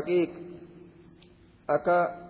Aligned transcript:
حقيق 0.00 0.30
أكا 1.70 2.28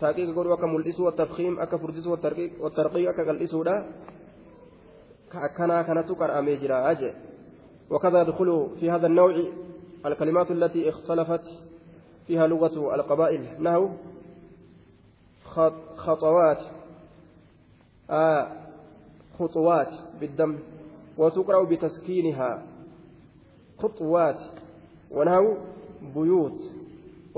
تحقيق 0.00 0.34
قولوا 0.34 0.54
أكا 0.54 0.66
ملئسوا 0.66 1.06
والتفخيم 1.06 1.60
أكا 1.60 1.76
فردسوا 1.76 2.16
والترقيق 2.60 3.08
أكا 3.08 3.22
قلئسوا 3.28 3.64
لا 3.64 3.86
كأكنا 5.32 5.82
كانت 5.82 6.08
قرأمي 6.10 6.56
جرا 6.56 6.90
أجي. 6.90 7.12
وكذا 7.90 8.22
يدخل 8.22 8.70
في 8.80 8.90
هذا 8.90 9.06
النوع 9.06 9.42
الكلمات 10.06 10.50
التي 10.50 10.88
اختلفت 10.88 11.44
فيها 12.26 12.46
لغة 12.46 12.94
القبائل. 12.94 13.62
نحو 13.62 13.90
خطوات. 15.96 16.58
آه 18.10 18.48
خطوات 19.38 19.92
بالدم. 20.20 20.58
وتقرأ 21.18 21.64
بتسكينها. 21.64 22.62
خطوات. 23.78 24.40
ونحو 25.10 25.56
بيوت. 26.14 26.77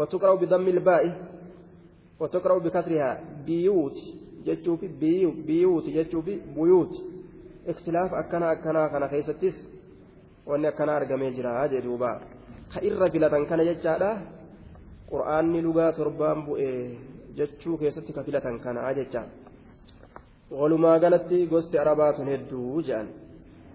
وتقرأ 0.00 0.34
بضم 0.34 0.66
الباء 0.68 1.04
وتقرأ 2.20 2.58
بكسرها 2.64 3.10
بيوت 3.46 3.98
جتشوفي 4.46 4.86
بيوت 5.02 5.36
بيوت 5.48 5.84
جتشوفي 5.96 6.34
بيوت 6.56 6.94
اختلاف 7.68 8.10
أكنا 8.14 8.52
أكنا 8.52 8.82
كان 8.92 9.04
كيستيس 9.12 9.56
وأن 10.46 10.64
أكنا 10.64 10.96
أرقمي 10.96 11.30
جرا 11.36 11.66
جدوبا 11.72 12.12
خير 12.74 12.92
فلة 13.12 13.44
كان 13.44 13.60
qur'aanni 15.10 15.60
lugaa 15.66 15.90
torbaan 15.98 16.44
bu'e 16.46 16.70
jechuu 17.38 17.76
keessatti 17.78 18.12
ka 18.16 18.22
filatan 18.26 18.58
kana 18.64 18.90
jecha 18.98 19.22
walumaa 20.58 20.98
galatti 21.04 21.38
gosti 21.52 21.80
arabaa 21.82 22.12
tun 22.16 22.30
hedduu 22.32 22.82
jedhan 22.88 23.08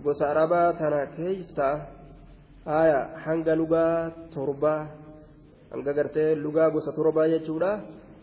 gosa 0.04 0.30
arabaa 0.34 0.68
tana 0.80 1.02
keeysa 1.16 1.68
haya 2.70 3.00
hanga 3.26 3.54
lugaa 3.62 3.98
torbaa 4.36 4.80
hanga 5.72 5.94
gartee 5.98 6.36
lugaa 6.36 6.70
gosa 6.70 6.92
torbaa 6.98 7.28
jechuudha 7.34 7.72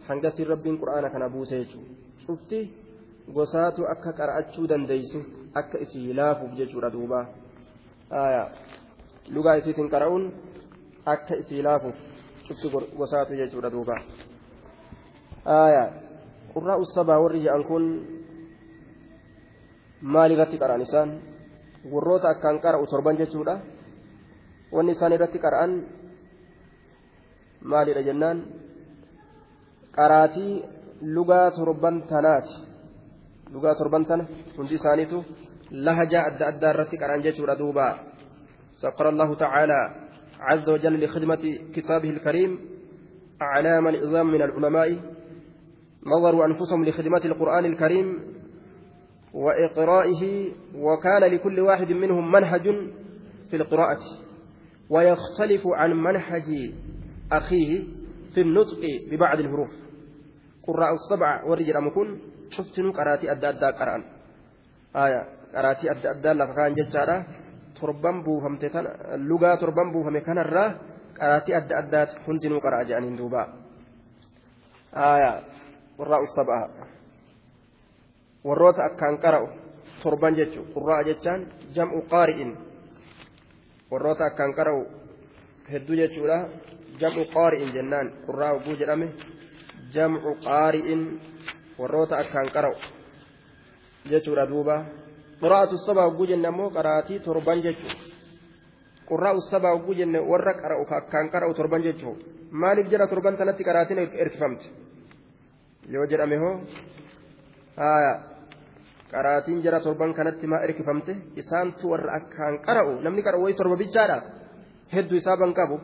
hanga 0.08 0.30
sin 0.36 0.46
rabbiin 0.52 0.78
qur'aana 0.82 1.10
kana 1.10 1.28
buuse 1.28 1.54
jechuudha 1.62 1.92
cufti 2.26 2.60
gosaatu 3.36 3.86
akka 3.94 4.12
qara'achuu 4.18 4.66
dandeeysu 4.70 5.18
akka 5.54 5.78
isii 5.84 6.12
laafuuf 6.20 6.52
jechuudha 6.60 6.90
duuba 6.90 7.20
lugaa 9.34 9.56
isiitiin 9.60 9.90
qara'uun 9.94 10.24
akka 11.14 11.34
isii 11.42 11.62
laafuuf 11.62 11.96
cufti 12.46 12.68
gosaatu 12.98 13.34
jechuudha 13.40 13.70
duuba 13.70 13.96
qurraa 16.52 16.78
usabaa 16.84 17.20
warri 17.22 17.40
jedhan 17.44 17.64
kun 17.64 17.84
maal 20.02 20.30
irratti 20.34 20.58
qara'an 20.58 20.82
isaan 20.82 21.10
warroota 21.92 22.28
akkaan 22.34 22.58
qara'u 22.64 22.86
torban 22.86 23.16
jechuudha 23.16 23.54
wanni 24.74 24.92
isaan 24.92 25.12
irratti 25.12 25.38
qara'an 25.38 25.72
maalidha 27.70 28.02
jennaan? 28.08 28.38
Qaraatii 29.96 30.62
lugaa 31.14 31.50
torban 31.50 32.02
tanaati. 32.10 32.54
Lugaa 33.52 33.74
torban 33.74 34.04
tana 34.06 34.24
hundi 34.56 34.74
isaaniitu 34.74 35.24
lahajaa 35.70 36.24
adda 36.30 36.46
addaa 36.52 36.72
irratti 36.74 36.96
qara'an 37.02 37.24
jechuudha 37.26 37.58
duuba. 37.58 38.12
سخر 38.82 39.08
الله 39.08 39.34
تعالى 39.34 39.94
عز 40.40 40.68
وجل 40.68 41.04
لخدمة 41.04 41.58
كتابه 41.74 42.10
الكريم 42.10 42.58
أعلام 43.42 43.88
الإظام 43.88 44.26
من 44.26 44.42
العلماء 44.42 44.98
نظروا 46.06 46.46
أنفسهم 46.46 46.84
لخدمة 46.84 47.24
القرآن 47.24 47.64
الكريم 47.64 48.18
وإقرائه 49.34 50.52
وكان 50.76 51.22
لكل 51.22 51.60
واحد 51.60 51.92
منهم 51.92 52.32
منهج 52.32 52.62
في 53.50 53.56
القراءة 53.56 53.98
ويختلف 54.90 55.62
عن 55.66 55.90
منهج 55.92 56.72
أخيه 57.31 57.83
في 58.33 58.41
النطق 58.41 58.81
ببعض 59.11 59.39
الحروف 59.39 59.71
قراء 60.67 60.93
السبع 60.93 61.43
والرجل 61.43 61.75
أمكن 61.77 62.07
شفتنو 62.49 62.91
قراتي 62.91 63.31
أدى 63.31 63.49
أدى 63.49 63.65
قرآن 63.79 64.03
آية 64.95 65.21
قراتي 65.55 65.91
أدى 65.91 66.07
أدى 66.11 66.31
لفكان 66.39 66.73
ججارة 66.73 67.17
تربان 67.81 68.23
بوفمت 68.23 68.63
اللغة 69.17 69.55
تربان 69.55 69.87
بوفم 69.91 70.17
كان 70.17 70.37
الرا 70.37 70.65
قراتي 71.19 71.57
أدى 71.57 71.73
أدى 71.81 72.01
هندنو 72.27 72.59
قراء 72.59 72.83
جانين 72.83 73.15
دوبا 73.15 73.43
آية 74.93 75.31
قراء 75.97 76.21
السبع 76.23 76.57
warroota 78.47 78.87
akkaan 78.87 79.19
qara'u 79.19 79.47
torban 80.03 80.35
jechuun 80.39 80.71
qurraa 80.73 81.03
jechaan 81.03 81.41
jam'u 81.75 81.99
qaari'in 82.11 82.55
warroota 83.91 84.23
akkaan 84.29 84.53
qara'u 84.55 84.87
hedduu 85.71 85.95
jechuudha 86.01 86.37
jam'u 87.00 87.24
qaari'in 87.34 87.70
jennaan 87.76 88.06
qurraa 88.26 88.52
hogguu 88.54 88.76
jedhame 88.80 89.08
jam'u 89.94 90.30
qaari'in 90.46 91.02
warroota 91.78 92.14
akkaan 92.22 92.48
qara'u 92.56 92.76
jechuudha 94.10 94.44
duuba 94.52 94.76
quraa'atu 95.40 95.76
saba 95.86 96.02
hogguu 96.08 96.26
jenne 96.30 96.48
ammoo 96.52 96.70
qaraatii 96.76 97.18
torban 97.26 97.58
jechuudha 97.66 97.96
qurraa'u 99.08 99.40
saba 99.50 99.68
hogguu 99.74 99.94
jenne 100.00 100.18
warra 100.30 100.54
qara'u 100.62 100.84
akkaan 101.00 101.26
qara'u 101.34 101.52
torban 101.58 101.82
jechuudha 101.86 102.24
maaliif 102.62 102.86
jedha 102.92 103.06
torban 103.12 103.34
tanatti 103.40 103.62
qaraatiin 103.68 103.98
erkifamte 104.24 104.66
yoo 105.94 106.06
jedhame 106.10 106.36
hoo 106.42 106.54
haaya. 107.76 108.14
qaraatiin 109.12 109.62
jara 109.64 109.80
torban 109.80 110.14
kanatti 110.14 110.46
maa 110.46 110.60
erkifamte 110.66 111.12
isaantu 111.40 111.84
warra 111.92 112.12
akkaan 112.18 112.54
qara'u 112.66 112.92
namni 113.04 113.22
qara'u 113.26 113.42
wayi 113.44 113.54
torba 113.60 113.76
bichaadha 113.82 114.16
hedduu 114.94 115.18
isaa 115.20 115.36
ban 115.40 115.52
qabu 115.58 115.76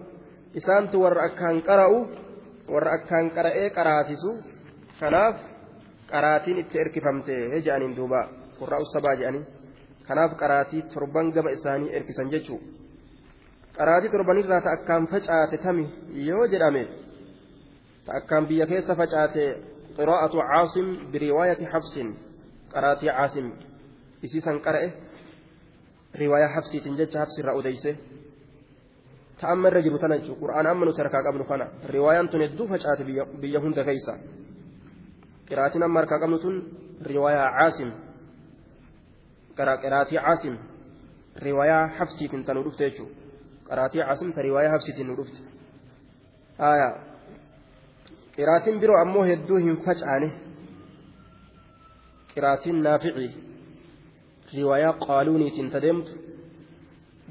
isaantu 0.54 1.02
warra 1.04 1.22
akkaan 1.28 1.62
qara'u 1.68 1.98
warra 2.72 2.90
akkaan 2.98 3.30
qara'ee 3.36 3.70
qaraatisu 3.76 4.30
kanaaf 5.00 5.36
qaraatiin 6.10 6.58
itti 6.62 6.78
erkifamte 6.84 7.34
jedhaniin 7.64 7.96
duuba 7.96 8.20
qurraa'u 8.58 8.84
sabaa 8.94 9.14
jedhanii 9.20 9.44
kanaaf 10.08 10.32
qaraatii 10.40 10.82
torban 10.94 11.26
gama 11.34 11.50
isaanii 11.56 11.90
erkisan 11.98 12.30
jechuu 12.34 12.60
qaraatii 13.76 14.10
torbanirraa 14.14 14.60
ta 14.66 14.70
akkaan 14.76 15.06
facaate 15.12 15.56
tami 15.64 15.84
yoo 16.28 16.46
jedhame 16.52 16.84
ta 18.04 18.10
akkaan 18.18 18.46
biyya 18.48 18.66
keessa 18.66 18.94
facaate 19.00 19.44
qiraa'atu 19.96 20.36
caasim 20.50 20.86
biriwaayati 21.12 21.64
xabsin 21.72 22.08
qaraatii 22.72 23.10
caasim 23.16 23.46
isiisan 24.26 24.58
qara'e 24.66 24.88
riwaayaa 26.20 26.54
habsiitiin 26.56 26.96
jecha 27.00 27.18
habsiirraa 27.22 27.54
odeyse 27.60 27.90
ta 29.40 29.48
amma 29.52 29.68
irra 29.68 29.82
jiru 29.82 29.98
tana 29.98 30.18
jechuudha 30.18 30.40
qura'aana 30.40 30.70
amma 30.70 30.86
nuti 30.86 31.00
harkaa 31.02 31.22
qabnu 31.22 31.44
kana 31.50 31.66
riwaayaan 31.94 32.28
tun 32.28 32.40
hedduu 32.40 32.66
facaate 32.72 33.04
biyya 33.40 33.60
hunda 33.60 33.84
keessa 33.84 34.12
qiraatiin 35.48 35.82
amma 35.82 36.00
harkaa 36.00 36.20
qabnu 36.22 36.38
tun 36.44 36.56
riwaayaa 37.10 37.50
caasim 37.58 37.90
qiraatii 39.56 40.18
caasim 40.26 40.58
riwaayaa 41.46 41.84
habsiitiin 41.98 42.44
ta 42.44 42.54
nu 42.54 42.64
dhufte 42.66 42.90
jechuudha 42.90 43.14
qiraatii 43.68 44.02
caasim 44.08 44.32
ta 44.32 44.42
riwaayaa 44.48 44.72
habsiitiin 44.72 45.08
nu 45.10 45.16
dhufte 45.16 45.40
qiraatiin 48.36 48.80
biroo 48.80 48.98
ammoo 49.04 49.24
hedduu 49.30 49.58
hin 49.64 49.76
facaane. 49.86 50.30
qiraatiin 52.38 52.82
naafici 52.82 53.30
riwaayaa 54.56 54.92
qaaluuniitiin 55.06 55.70
tadeemtu 55.70 56.12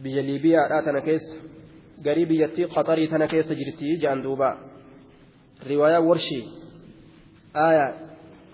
biyya 0.03 0.23
liibiyaadhaa 0.29 0.81
tana 0.87 1.01
keessa 1.01 1.35
garii 2.05 2.25
biyyattii 2.29 2.67
qaxarii 2.75 3.07
tana 3.11 3.25
keessa 3.31 3.53
jirti 3.59 3.85
jedhan 4.01 4.19
duuba 4.25 4.49
riwaayaa 5.69 6.03
warshii 6.09 6.43
aayaa 7.65 7.89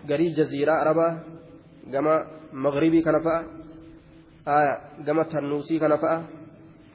garii 0.09 0.31
jaziiraa 0.37 0.79
arabaa 0.83 1.11
gama 1.93 2.13
maghribii 2.63 3.03
kana 3.07 3.19
fa'a 3.25 3.39
aayaa 4.55 4.77
gama 5.07 5.23
tannuusii 5.31 5.79
kana 5.83 5.97
fa'a 6.03 6.17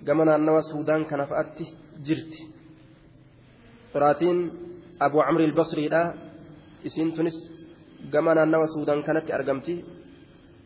gama 0.07 0.23
naannawa 0.29 0.63
suudaan 0.71 1.03
kana 1.11 1.25
fa'atti 1.31 1.65
jirti 2.07 2.41
qiraatiin 3.93 4.39
abu 5.07 5.19
camri 5.27 5.45
ilbasriidha 5.49 6.01
isiin 6.89 7.11
tunis 7.17 7.39
gama 8.13 8.31
naannawa 8.39 8.67
suudaan 8.75 9.01
kanatti 9.07 9.31
argamti 9.39 9.75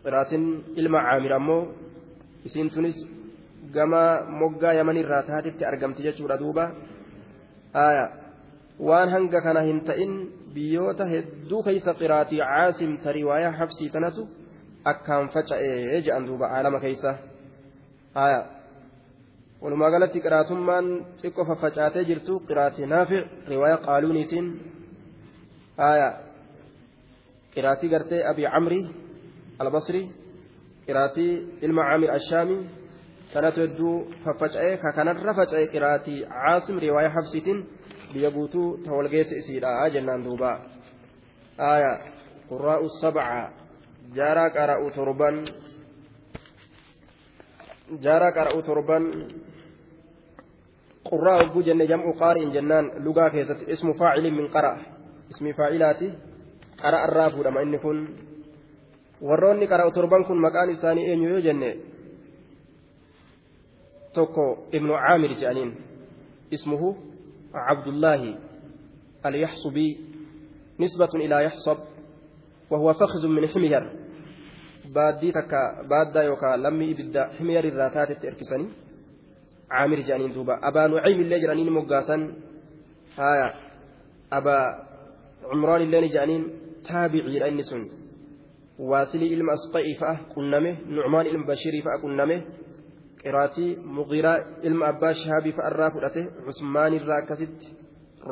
qiraatiin 0.04 0.44
ilma 0.80 0.98
caamir 1.06 1.32
ammoo 1.38 1.62
isiin 2.46 2.68
tunis 2.74 2.96
gama 3.76 4.02
moggaa 4.40 4.72
yamanirraa 4.80 5.22
taatetti 5.30 5.64
argamti 5.70 6.00
jechuudha 6.06 6.36
duuba 6.42 6.64
waan 8.88 9.08
hanga 9.14 9.40
kana 9.46 9.60
hin 9.68 9.80
ta'in 9.88 10.12
biyyoota 10.54 11.04
hedduu 11.12 11.60
keeysa 11.66 11.92
qiraatii 12.00 12.40
caasim 12.50 12.92
ta 13.04 13.08
riwaayaa 13.18 13.52
habsii 13.60 13.90
tanatu 13.94 14.22
akkaan 14.92 15.28
faca'ee 15.34 16.00
jedhan 16.06 16.24
duuba 16.28 16.46
aalama 16.56 16.78
keeysa 16.84 17.10
walumaa 19.62 19.90
galatti 19.94 20.18
qiraatummaan 20.26 20.86
xiqqoo 21.20 21.44
faffacaatee 21.50 22.04
jirtu 22.10 22.32
qiraatii 22.48 22.86
naafic 22.94 23.24
riwaayaa 23.52 23.84
qaaluuniitiin 23.86 24.46
qiraatii 27.54 27.90
gartee 27.94 28.20
abii 28.30 28.48
camri 28.54 28.80
albasri 29.62 30.02
qiraatii 30.86 31.32
ilma 31.66 31.82
caamir 31.88 32.10
ashaami 32.18 32.56
kanatu 33.32 33.60
hedduu 33.64 33.94
faffaca'ee 34.24 34.76
ka 34.82 34.92
kanarra 34.92 35.34
faca'e 35.34 35.66
qiraatii 35.72 36.20
caasim 36.28 36.78
riwaayaa 36.84 37.14
habsiitiin 37.16 37.60
biyya 38.12 38.30
guutuu 38.30 38.78
ta 38.84 38.92
walgeessa 38.92 39.34
isiidha 39.36 39.90
jennaan 39.94 40.24
duuba 40.24 40.50
aya 41.58 41.92
qurraa'u 42.48 42.88
sabca 43.00 43.50
jaaraa 44.16 44.50
qara'u 44.56 44.90
torban 44.96 45.36
jaaraa 48.04 48.32
qara'u 48.32 48.62
torban 48.62 49.04
qurraa 51.10 51.38
hogguu 51.40 51.62
jenne 51.62 51.86
jam'u 51.86 52.12
qaari'in 52.22 52.52
jennaan 52.52 52.92
lugaa 53.04 53.30
keessatti 53.30 53.64
ismu 53.72 53.94
faacilin 53.94 54.34
min 54.34 54.48
qara 54.48 54.72
ismi 55.30 55.52
faacilaati 55.52 56.12
qara 56.82 56.98
irraa 57.08 57.30
fuudhama 57.30 57.62
inni 57.64 57.78
kun 57.78 57.98
warroonni 59.28 59.66
qara'u 59.72 59.90
torban 59.96 60.24
kun 60.24 60.40
maqaan 60.40 60.70
isaanii 60.70 61.08
eenyu 61.10 61.28
yoo 61.32 61.40
jenne 61.40 61.70
tokko 64.14 64.68
ibnu 64.72 64.92
caamir 65.04 65.32
jedhaniin 65.40 65.70
ismuhu 66.50 66.88
cabdullaahi 67.52 68.36
alyaxsubii 69.22 69.92
nisbatun 70.78 71.20
ilaa 71.26 71.42
yaxsab 71.48 71.78
وهو 72.72 72.92
فخذ 72.92 73.28
من 73.28 73.46
حمير. 73.46 73.82
بادي 74.94 75.32
تكا 75.32 75.82
بادا 75.90 76.22
يوكا 76.22 76.56
لمي 76.56 76.92
إبدا 76.92 77.22
حمير 77.36 77.64
الراتات 77.64 78.22
تركسني 78.22 78.68
عامر 79.70 80.00
جانين 80.00 80.32
دوبا. 80.32 80.68
أبا 80.68 80.86
نعيم 80.86 81.20
اللي 81.20 81.40
جرانين 81.40 81.70
مقاسا. 81.70 82.16
هايا. 83.18 83.54
أبا 84.32 84.56
عمران 85.50 85.80
اللي 85.82 86.08
جانين 86.08 86.42
تابعي 86.88 87.38
لأني 87.38 87.62
سن. 87.62 87.82
واصلي 88.78 89.34
إلم 89.34 89.50
أسقئي 89.50 89.94
فأه 90.00 90.18
كنمه 90.34 90.76
نعمان 90.96 91.26
إلم 91.26 91.46
بشيري 91.46 91.82
فأه 91.82 91.98
كنمه 92.02 92.42
qiraatii 93.24 93.76
muqiraa 93.98 94.38
ilma 94.68 94.86
abbaa 94.92 95.14
shahaabii 95.14 95.52
fa'a 95.58 95.70
irraa 95.72 95.90
fudhate 95.90 96.22
cusmaan 96.46 96.94
irraa 96.98 97.18
akkasitti 97.22 97.76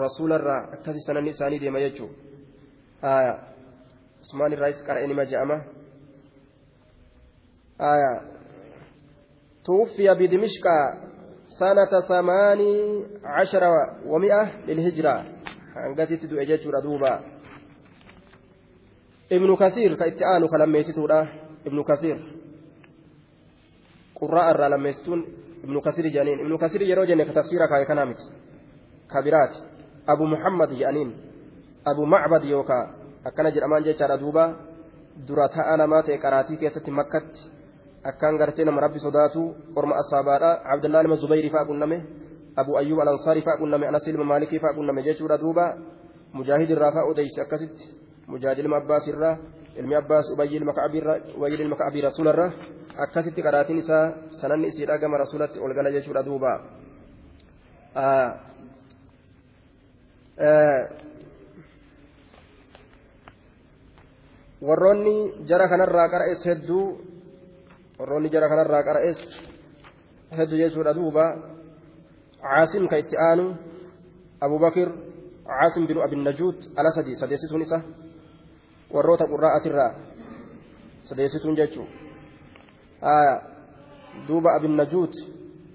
rasuula 0.02 0.38
irraa 0.40 0.60
akkasi 0.76 1.00
sananni 1.06 1.30
isaanii 1.34 1.60
deema 1.64 1.84
jechuudha 1.84 3.20
cusmaan 4.20 4.52
irraas 4.56 4.82
qara'ee 4.86 5.12
nima 5.12 5.30
je'ama 5.32 5.58
توفي 9.64 10.14
بدمشق 10.14 10.64
سنة 11.48 12.00
ثماني 12.08 13.04
عشر 13.24 13.62
ومئة 14.06 14.66
للهجرة 14.66 15.24
هنقتت 15.76 16.26
دو 16.26 16.36
إجاج 16.40 16.68
ردوبا 16.68 17.20
ابن 19.32 19.56
كثير 19.56 19.94
كإتآن 19.94 20.46
كلميتتو 20.48 21.06
ابن 21.66 21.82
كثير 21.82 22.39
qurraa 24.20 24.50
irraa 24.52 24.70
lammeessituun 24.70 25.20
ibnu 25.64 25.80
kasiri 25.80 26.10
jedhaniin 26.14 26.40
ibnu 26.44 26.58
kasiri 26.58 26.88
yeroo 26.90 27.06
jenne 27.10 27.24
ka 27.24 27.32
tafsiira 27.32 27.68
kaa'e 27.68 27.86
kanaa 27.90 28.06
miti 28.06 28.24
kabiraati 29.12 29.58
abu 30.06 30.26
muhammad 30.26 30.70
jedhaniin 30.80 31.10
abu 31.84 32.06
macbad 32.06 32.44
yookaa 32.44 32.84
akkana 33.24 33.50
jedhamaan 33.50 33.84
jechaadha 33.84 34.18
duuba 34.18 34.44
dura 35.28 35.48
ta'a 35.48 35.76
namaa 35.76 36.02
ta'e 36.02 36.18
qaraatii 36.18 36.56
keessatti 36.56 36.90
makkatti 36.90 37.40
akkaan 38.04 38.38
gartee 38.38 38.64
nama 38.64 38.80
rabbi 38.80 38.98
sodaatu 38.98 39.54
orma 39.76 39.94
asaabaadha 40.02 40.50
abdullaa 40.72 41.02
ilma 41.04 41.16
zubayrii 41.16 41.50
fa'a 41.50 41.66
qunname 41.66 41.98
abu 42.56 42.76
ayyub 42.80 43.00
alansaarii 43.00 43.42
fa'a 43.42 43.58
qunname 43.58 43.86
anas 43.88 44.06
ilma 44.06 44.24
maalikii 44.24 44.60
fa'a 44.60 44.74
qunname 44.74 45.02
jechuudha 45.02 45.38
duuba 45.38 45.76
mujaahid 46.32 46.70
irraa 46.70 46.92
fa'a 46.92 47.04
odeyse 47.12 47.40
akkasitti 47.40 47.84
mujaahid 48.26 48.58
ilma 48.64 48.76
abbaas 48.76 49.08
irraa 49.08 49.36
ilmi 49.76 49.94
abbaas 49.94 50.30
ubayyi 50.32 50.56
ilma 50.56 50.72
ka'abii 50.72 52.00
rasuularraa 52.08 52.52
akkasitti 53.04 53.42
qaraatiin 53.42 53.78
isaa 53.82 54.04
sananni 54.40 54.68
isiidha 54.68 54.98
gama 54.98 55.16
rasulatti 55.22 55.58
ol 55.64 55.74
gala 55.74 55.90
jechuudha 55.96 56.22
duuba 56.28 56.52
warroonni 64.66 65.14
jara 65.48 65.68
kanarraa 65.68 66.08
qara'es 66.14 66.44
hedduu 66.50 66.84
warroonni 67.98 68.28
jara 68.34 68.48
kanarraa 68.48 68.82
qara'es 68.88 69.18
hedduu 70.38 70.58
jechuudha 70.62 70.94
duuba 70.98 71.24
caasim 72.42 72.84
ka 72.88 72.96
itti 73.02 73.16
aanu 73.28 73.46
abubakir 74.40 74.88
caasim 75.48 75.86
binu 75.88 76.00
abinnajuut 76.06 76.58
ala 76.76 76.90
sadii 76.96 77.16
sadeessituun 77.22 77.62
isa 77.62 77.78
warroota 78.94 79.24
qurraa'atirraa 79.32 79.90
sadeessituun 81.08 81.56
jechuu 81.60 81.86
آية 83.02 83.42
دوب 84.28 84.46
أبي 84.46 84.66
النجوت. 84.66 85.14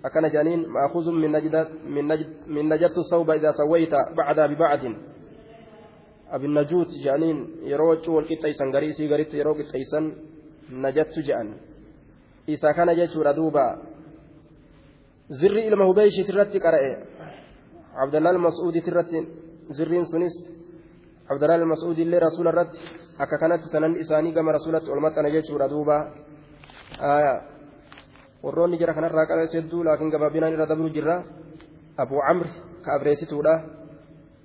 أكن 0.05 0.29
جانين 0.29 0.69
مأخوذ 0.69 1.11
من 1.11 1.31
نجد 1.31 1.67
من 1.87 2.07
نجد 2.07 2.29
من 2.47 2.69
نجدت 2.69 2.97
الثوب 2.97 3.29
إذا 3.31 3.51
سويت 3.51 3.93
بعد 4.17 4.39
ببعد 4.39 4.95
أبي 6.31 6.45
النجوت 6.45 6.87
جانين 7.03 7.37
يروج 7.63 8.09
والقطيسن 8.09 8.71
غريسي 8.75 9.07
غريت 9.07 9.33
يرو 9.33 9.53
قطيسن 9.53 10.13
نجدت 10.71 11.19
جان. 11.19 11.57
إذا 12.49 12.71
كان 12.71 12.95
جيتشورا 12.95 13.31
دوبا. 13.31 13.81
زري 15.29 15.67
إلما 15.67 15.85
هبيش 15.85 16.15
ترتي 16.27 16.59
قرأ 16.59 16.81
عبد 17.95 18.15
الله 18.15 18.31
المسعودي 18.31 18.81
ترتي 18.81 19.27
زرين 19.69 20.03
سنس 20.03 20.35
عبد 21.29 21.43
الله 21.43 21.55
المسعودي 21.55 22.01
اللي 22.03 22.17
رسول 22.17 22.47
الرد. 22.47 22.73
akka 23.17 23.37
kanatti 23.37 23.71
sanan 23.71 23.95
isaanii 23.95 24.33
gama 24.35 24.51
rasuulatti 24.51 24.91
ol 24.91 24.99
maxxana 24.99 25.29
jechuudha 25.31 25.69
duuba 25.71 26.11
warroonni 28.43 28.77
jira 28.77 28.93
kanarraa 28.93 29.25
qabeessa 29.25 29.57
hedduu 29.57 29.83
laakiin 29.83 30.11
gabaabinaan 30.11 30.53
irra 30.53 30.67
dabru 30.71 30.89
jirra 30.89 31.23
abuu 31.97 32.21
camri 32.27 32.51
ka 32.85 32.89
abreessituudha 32.97 33.53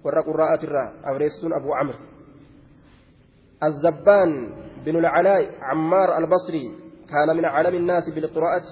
warra 0.04 0.22
qurraa'atirraa 0.28 0.88
abreessituun 1.10 1.52
abuu 1.58 1.74
camri 1.78 1.98
الزبان 3.60 4.32
بن 4.84 4.96
العلاء 4.96 5.42
عمار 5.60 6.18
البصري 6.18 6.64
كان 7.12 7.36
من 7.36 7.44
عالم 7.44 7.74
الناس 7.76 8.08
بالقراءة 8.08 8.66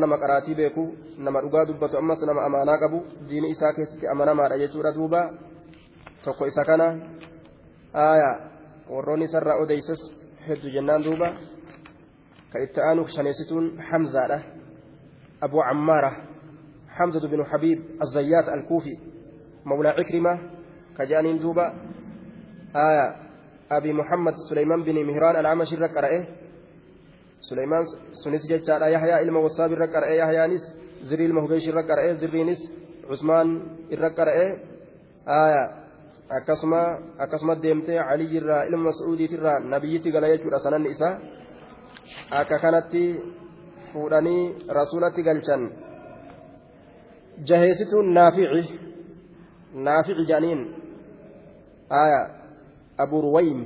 نما 0.00 0.16
قراتي 0.16 0.54
بيكو 0.54 0.84
نما 1.18 1.40
رقا 1.40 1.64
دبتو 1.64 1.98
أمس 1.98 2.20
نما 2.24 2.46
أمانا 2.46 2.72
قبو 2.82 3.00
دين 3.28 3.44
إساء 3.52 3.72
كيستي 3.76 4.10
أمانا 4.12 4.32
ما 4.32 4.48
رأيتو 4.48 4.80
دوبا 4.96 5.22
tokko 6.24 6.46
isa 6.46 6.64
kana 6.64 6.96
aya 7.94 8.30
warroonni 8.90 9.24
isarraa 9.30 9.62
odeyses 9.62 10.00
hedduu 10.48 10.70
jennaan 10.74 11.04
duuba 11.06 11.28
كإتآن 12.56 13.06
شنيستون 13.06 13.82
حمزة 13.82 14.42
أبو 15.42 15.60
عمارة 15.60 16.16
حمزة 16.88 17.28
بن 17.28 17.44
حبيب 17.44 17.82
الزيات 18.02 18.48
الكوفي 18.48 18.98
مولى 19.64 19.88
عكرمة 19.88 20.38
كجانين 20.98 21.38
دوبا 21.38 21.74
آية 22.76 23.16
أبي 23.70 23.92
محمد 23.92 24.34
سليمان 24.48 24.82
بن 24.82 25.06
مهران 25.06 25.36
العمش 25.36 25.72
الركرة 25.72 26.26
سليمان 27.40 27.84
سنس 28.24 28.46
جتشارا 28.46 28.86
يحيى 28.86 29.22
إلما 29.22 29.40
وصاب 29.40 29.72
الركرة 29.72 30.06
يحيى 30.06 30.46
نس 30.46 30.76
زري 31.02 31.26
المهبيش 31.26 31.68
الركرة 31.68 32.12
زري 32.12 32.44
نس 32.44 32.72
عثمان 33.10 33.62
الركرة 33.92 34.30
آية 35.28 35.86
akkasuma 36.28 36.98
akkasuma 37.18 37.54
deemtee 37.62 37.98
calii 38.08 38.36
irraa 38.36 38.64
ilma 38.66 38.90
mas'uudiitirraa 38.90 39.60
nabiyyitti 39.60 40.10
gala 40.10 40.28
jechuudha 40.28 40.58
sananni 40.58 40.90
isaa. 40.90 41.18
Akka 42.30 42.58
kanatti 42.64 43.04
fuudhanii 43.92 44.42
rasuulatti 44.78 45.22
galchan. 45.28 45.62
Jaheessituun 47.48 48.08
naafici. 48.14 48.62
Naafici 49.86 50.22
jedhaniin 50.28 50.60
aya 52.02 52.20
abu 52.98 53.20
ruwaym. 53.24 53.60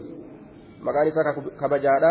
Maqaan 0.85 1.09
isaa 1.09 1.35
kabajaadha. 1.61 2.11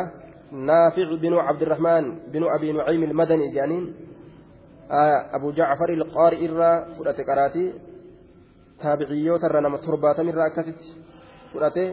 Naafic 0.51 1.09
binu 1.21 1.37
cabdirahmaan 1.47 2.05
binu 2.31 2.47
abi 2.55 2.73
nucaym 2.73 3.03
ilmadani 3.03 3.51
jedhaniin 3.55 3.85
aya 5.01 5.17
abu 5.35 5.47
jacfar 5.57 5.89
ilqaari 5.95 6.37
irraa 6.45 6.75
fudhate 6.95 7.23
qaraatii 7.29 7.67
taabiciyyoota 8.81 9.45
irra 9.49 9.61
nama 9.61 9.77
torbaatam 9.85 10.27
irraa 10.31 10.47
akkasitti 10.49 10.87
fudhate. 11.51 11.85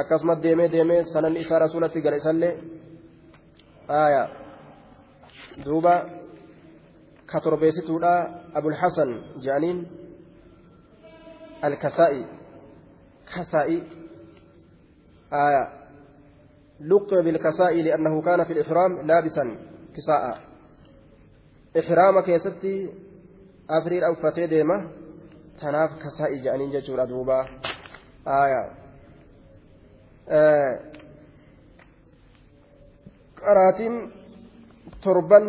Akkasumas 0.00 0.38
deemee 0.44 0.68
deemee 0.74 1.02
sananni 1.12 1.40
isaa 1.44 1.58
rasuulatti 1.64 2.00
gala 2.04 2.16
isallee 2.22 2.52
آية 3.90 4.28
دوبا 5.64 6.20
كتربيستودا 7.28 8.42
أبو 8.54 8.68
الحسن 8.68 9.22
جانين 9.40 9.86
الكسائي. 11.64 12.26
كسائي. 13.26 13.82
آية 15.32 15.72
لقب 16.80 17.24
بالكسائي 17.24 17.82
لأنه 17.82 18.22
كان 18.22 18.44
في 18.44 18.52
الإحرام 18.52 19.06
لابسا. 19.06 19.58
كساء. 19.96 20.38
إحرام 21.78 22.20
كيستي 22.20 22.90
أفرير 23.70 24.06
أو 24.06 24.14
فتي 24.14 24.46
ديمة. 24.46 24.90
تناف 25.60 25.90
كسائي 25.90 26.40
جانين 26.44 26.70
ججورا 26.70 27.04
دوبا 27.04 27.46
آية. 28.28 28.70
آه 30.28 30.95
qaraatiin 33.40 33.94
torban 35.04 35.46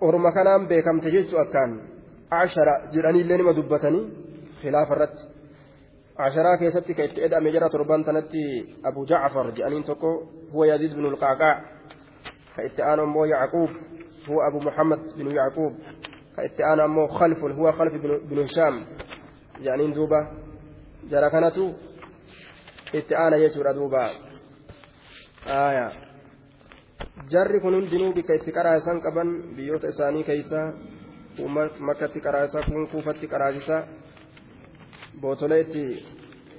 orma 0.00 0.32
kanaan 0.32 0.68
beekamte 0.70 1.10
jechuu 1.16 1.38
akkaan 1.44 1.72
ashara 2.30 2.74
jedhaniillee 2.94 3.38
nima 3.38 3.56
dubbatanii 3.56 4.06
خلاف 4.62 4.92
الرد 4.92 5.18
عشرة 6.18 6.56
كيستي 6.56 6.94
كيت 6.94 7.18
إدأم 7.18 7.48
جرى 7.48 7.68
تربان 7.68 8.04
تنتي 8.04 8.66
أبو 8.84 9.04
جعفر 9.04 9.50
جانين 9.50 9.84
توكو 9.84 10.22
هو 10.54 10.64
يزيد 10.64 10.94
بن 10.94 11.06
القعقاع 11.06 11.64
كيت 12.56 12.80
أنا 12.80 13.04
مو 13.04 13.24
يعقوب 13.24 13.70
هو 14.28 14.40
أبو 14.48 14.58
محمد 14.58 15.00
بن 15.16 15.30
يعقوب 15.30 15.72
كيت 16.36 16.60
أنا 16.60 16.86
مو 16.86 17.06
خلف 17.06 17.38
هو 17.38 17.72
خلف 17.72 17.94
بن 18.30 18.38
هشام 18.38 18.84
جانين 19.62 19.92
دوبا 19.92 20.20
جرى 21.10 21.30
كانتو 21.30 21.72
كيت 22.92 23.12
أنا 23.12 23.36
يجور 23.36 23.72
دوبا 23.72 24.10
آية 25.46 26.07
jarri 27.26 27.60
kun 27.60 27.74
hundinuu 27.74 28.12
bika 28.14 28.34
itti 28.38 28.52
qaraasan 28.52 29.00
qaban 29.04 29.28
biyyoota 29.56 29.88
isaanii 29.94 30.24
keeysa 30.24 30.60
makkatti 31.88 32.20
qaraasa 32.20 32.58
kun 32.66 32.86
kuufatti 32.92 33.26
qaraasisa 33.32 33.76
bootolee 35.20 35.60
itti 35.60 35.82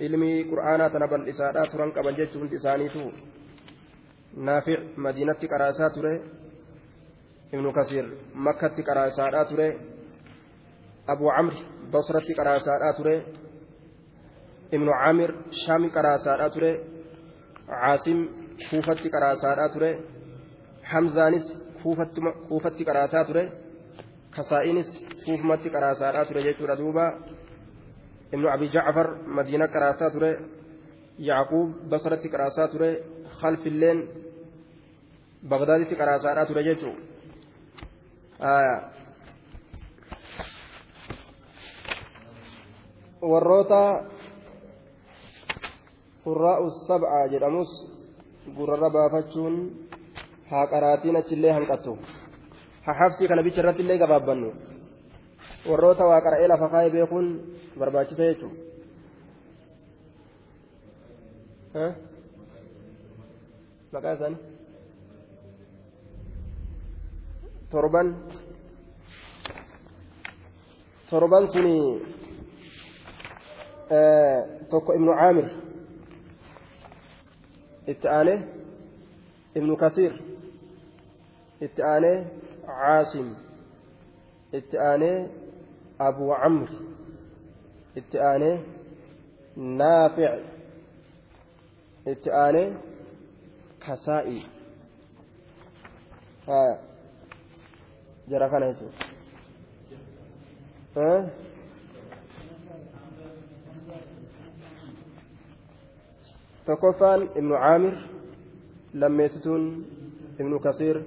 ilmii 0.06 0.44
qur'aanaa 0.52 0.90
tana 0.94 1.08
bal'isaadhaa 1.08 1.66
turan 1.72 1.92
qaban 1.96 2.16
jechuun 2.20 2.42
hundi 2.44 2.56
isaaniitu 2.62 3.02
naafic 4.48 4.80
madiinatti 5.04 5.48
qaraasaa 5.54 5.90
ture 5.96 6.14
ibnu 7.54 7.70
kasiir 7.78 8.06
makkatti 8.34 8.82
qaraasaadhaa 8.90 9.46
ture 9.50 9.68
abu 11.14 11.26
camri 11.36 11.60
basratti 11.94 12.34
qaraasaadhaa 12.40 12.94
ture 12.98 13.16
ibnu 14.76 14.92
caamir 15.02 15.32
shaami 15.64 15.90
qaraasaadhaa 15.98 16.50
ture 16.56 16.72
caasim 17.82 18.20
kuufatti 18.70 19.08
qaraasaadhaa 19.16 19.70
ture 19.76 19.92
hamzaanis 20.92 21.46
kuufatti 22.50 22.84
qaraasaa 22.90 23.26
ture. 23.26 23.44
Kasaa'inis 24.36 24.90
kuufumatti 25.26 25.70
qaraasaadhaa 25.76 26.26
ture 26.30 26.42
jechuudha 26.48 26.76
duuba. 26.82 27.06
Ibnu 28.34 28.48
abi 28.56 28.68
jacfar 28.76 29.08
madiina 29.36 29.68
qaraasaa 29.74 30.12
ture. 30.16 30.32
Yacquub 31.30 31.70
basratti 31.92 32.28
qaraasaa 32.34 32.68
ture. 32.74 32.90
Khalfilleen 33.40 34.00
bagdaaditti 35.52 35.96
qaraasaadhaa 36.02 36.46
ture 36.50 36.64
jechuu. 36.70 36.96
Warroota 43.32 43.82
qurraa'u 46.24 46.68
sab'a 46.88 47.28
jedhamus 47.34 47.72
gurrarra 48.58 48.90
baafachuun 48.96 49.56
haa 50.52 50.66
qaraatiin 50.74 51.16
achillee 51.22 51.52
hanqattu 51.58 51.92
haa 52.86 52.96
habsii 53.02 53.28
kana 53.32 53.44
bicha 53.48 53.62
irratti 53.62 53.82
illee 53.86 53.98
gabaabbannu 54.04 54.50
warroota 55.70 56.04
waa 56.12 56.22
qara'ee 56.26 56.48
lafa 56.52 56.68
kaa'ee 56.74 56.92
beekuun 56.96 57.28
barbaachisa 57.80 58.24
jechuudha 58.30 58.68
maqaa 63.94 64.14
isaanii 64.18 64.42
torban 67.72 68.08
torban 71.10 71.44
suni 71.54 71.76
tokko 74.70 74.92
ibnu 74.98 75.12
caamir 75.20 75.48
itti 77.92 78.08
aanee 78.18 78.38
ibnu 79.58 79.74
kasiir 79.84 80.14
itti 81.66 81.82
aanee 81.92 82.18
caasim 82.68 83.28
itti 84.58 84.76
aanee 84.90 85.18
abu 86.08 86.24
camr 86.42 86.70
itti 88.00 88.18
aanee 88.30 88.56
naafic 89.80 90.34
itti 92.12 92.30
aanee 92.44 92.68
kasaa'i 93.86 94.40
jara 98.30 98.48
kana 98.52 98.66
jechuudha 98.70 99.06
tokkoffaan 106.66 107.22
ibnu 107.40 107.54
caamir 107.64 107.96
lammeessituun 109.02 109.64
ibnu 110.42 110.58
kasiir 110.66 110.98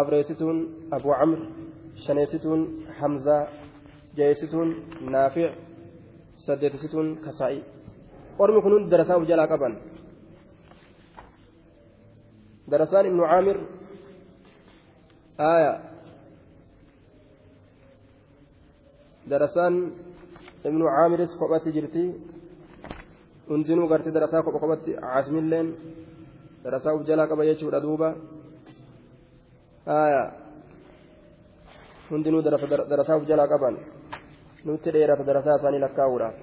afreessituun 0.00 0.56
abu 0.96 1.08
camr 1.18 1.38
shaneessituun 2.04 2.60
hamzaa 3.00 3.42
jaheessituun 4.16 4.68
naafic 5.14 5.52
saddeessituun 6.46 7.08
kasaa'i 7.24 7.58
ormi 8.42 8.60
kun 8.64 8.72
hundi 8.74 8.90
darasaa 8.94 9.18
uf 9.20 9.26
jalaa 9.30 9.48
qaban 9.52 9.74
darasaan 12.70 13.04
ibnu 13.10 13.22
caamir 13.30 13.58
aya 15.52 15.72
darasaan 19.30 19.74
ibnu 20.68 20.84
caamiris 20.94 21.32
kophatti 21.40 21.70
jirti 21.76 22.04
hundinuu 23.50 23.86
gartee 23.92 24.12
darasaa 24.16 24.42
kopha 24.46 24.58
kophatti 24.64 24.90
caasimilleen 25.02 25.68
darasaa 26.64 26.94
uf 26.96 27.02
jalaa 27.08 27.26
qaba 27.30 27.44
jechuudha 27.48 27.80
duuba 27.84 28.08
aya 29.86 30.22
hundinuu 32.10 32.42
darasaa 32.90 33.16
uf 33.20 33.26
jalaa 33.30 33.48
qaban 33.52 33.74
nutti 34.66 34.90
dheerata 34.94 35.24
darasaa 35.30 35.56
isaanii 35.60 35.82
lakkaa'uudhaaf 35.84 36.36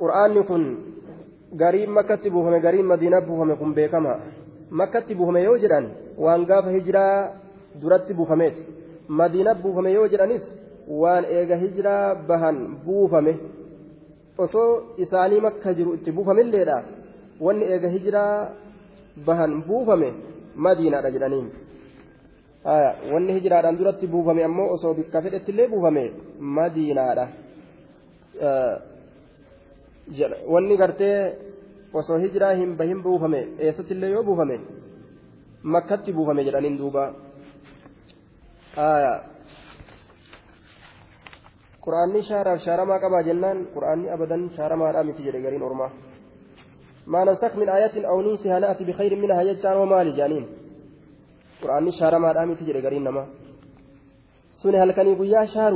qur'aanni 0.00 0.42
kun 0.50 0.64
gariin 1.62 1.90
makkatti 1.98 2.30
buufame 2.34 2.60
gariin 2.66 2.86
madiinaa 2.92 3.26
buufame 3.28 3.54
kun 3.60 3.74
beekama 3.78 4.14
makkatti 4.80 5.14
buufame 5.18 5.42
yoo 5.48 5.56
jedhan 5.64 5.86
waan 6.24 6.46
gaafa 6.50 6.70
hijiraa 6.76 7.14
duratti 7.82 8.14
buufameeti 8.18 8.62
madiina 9.20 9.54
buufame 9.62 9.90
yoo 9.96 10.06
jedhanis 10.12 10.44
waan 11.02 11.24
eega 11.38 11.56
hijiraa 11.62 12.14
bahan 12.28 12.56
buufame 12.86 13.32
osoo 14.44 14.68
isaanii 15.04 15.40
makka 15.46 15.74
jiru 15.78 15.94
itti 15.98 16.12
buufamilleedha 16.16 16.76
wanni 17.44 17.64
eega 17.72 17.88
hijiraa 17.94 18.34
bahan 19.26 19.52
buufame 19.68 20.08
madiinaadha 20.66 21.10
jedhaniin 21.16 21.48
wanni 23.12 23.32
hijiraadhaan 23.36 23.78
duratti 23.80 24.06
buufame 24.14 24.42
ammoo 24.48 24.68
osoo 24.76 24.94
bikka 24.98 25.18
fedhettillee 25.24 25.68
buufame 25.72 26.04
madiinaadha 26.56 27.26
wanni 30.54 30.74
gartee 30.82 31.18
osoo 32.00 32.18
hijiraa 32.24 32.54
hin 32.60 32.70
bahin 32.80 33.00
buufame 33.06 33.40
eessattillee 33.66 34.10
yoo 34.14 34.22
buufame 34.30 34.56
makkatti 35.76 36.10
buufame 36.16 36.42
jedhaniin 36.48 36.78
duuba 36.80 37.04
quraanni 41.84 42.20
shaaraaf 42.28 42.60
shaaramaa 42.66 42.98
qabaa 43.04 43.22
jennaan 43.28 43.58
quraanni 43.74 44.06
abadan 44.16 44.42
shaaramaadhaa 44.56 45.04
miti 45.08 45.22
jedhe 45.26 45.40
gariin 45.46 45.64
ormaa 45.68 45.90
ما 47.06 47.24
ننسخ 47.24 47.56
من 47.56 47.68
آية 47.68 47.96
أو 48.10 48.16
ننسها 48.26 48.58
نأتي 48.58 48.84
بخير 48.84 49.12
منها 49.16 49.42
يجعل 49.42 49.76
ومال 49.76 50.08
جانين 50.18 50.44
قرآن 51.62 51.90
شارة 51.90 52.18
ما 52.18 52.32
رامي 52.32 52.54
تجري 52.54 52.80
قرين 52.86 53.04
نما 53.04 53.24
سنة 54.60 54.78
هل 54.82 54.90
كان 54.96 55.06
يقول 55.06 55.26
يا 55.26 55.46
شهر 55.54 55.72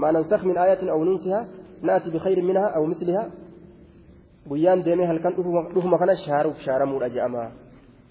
ما 0.00 0.08
ننسخ 0.12 0.44
من 0.44 0.56
آية 0.58 0.82
أو 0.94 1.04
ننسها 1.04 1.40
نأتي 1.82 2.10
بخير 2.10 2.42
منها 2.42 2.66
أو 2.76 2.84
مثلها 2.86 3.24
guyyaan 4.50 4.84
deemee 4.84 5.06
halkan 5.08 5.32
dhufuma 5.74 5.98
kana 5.98 6.14
shaaruuf 6.26 6.58
shaaramuudha 6.66 7.08
je'ama 7.14 7.42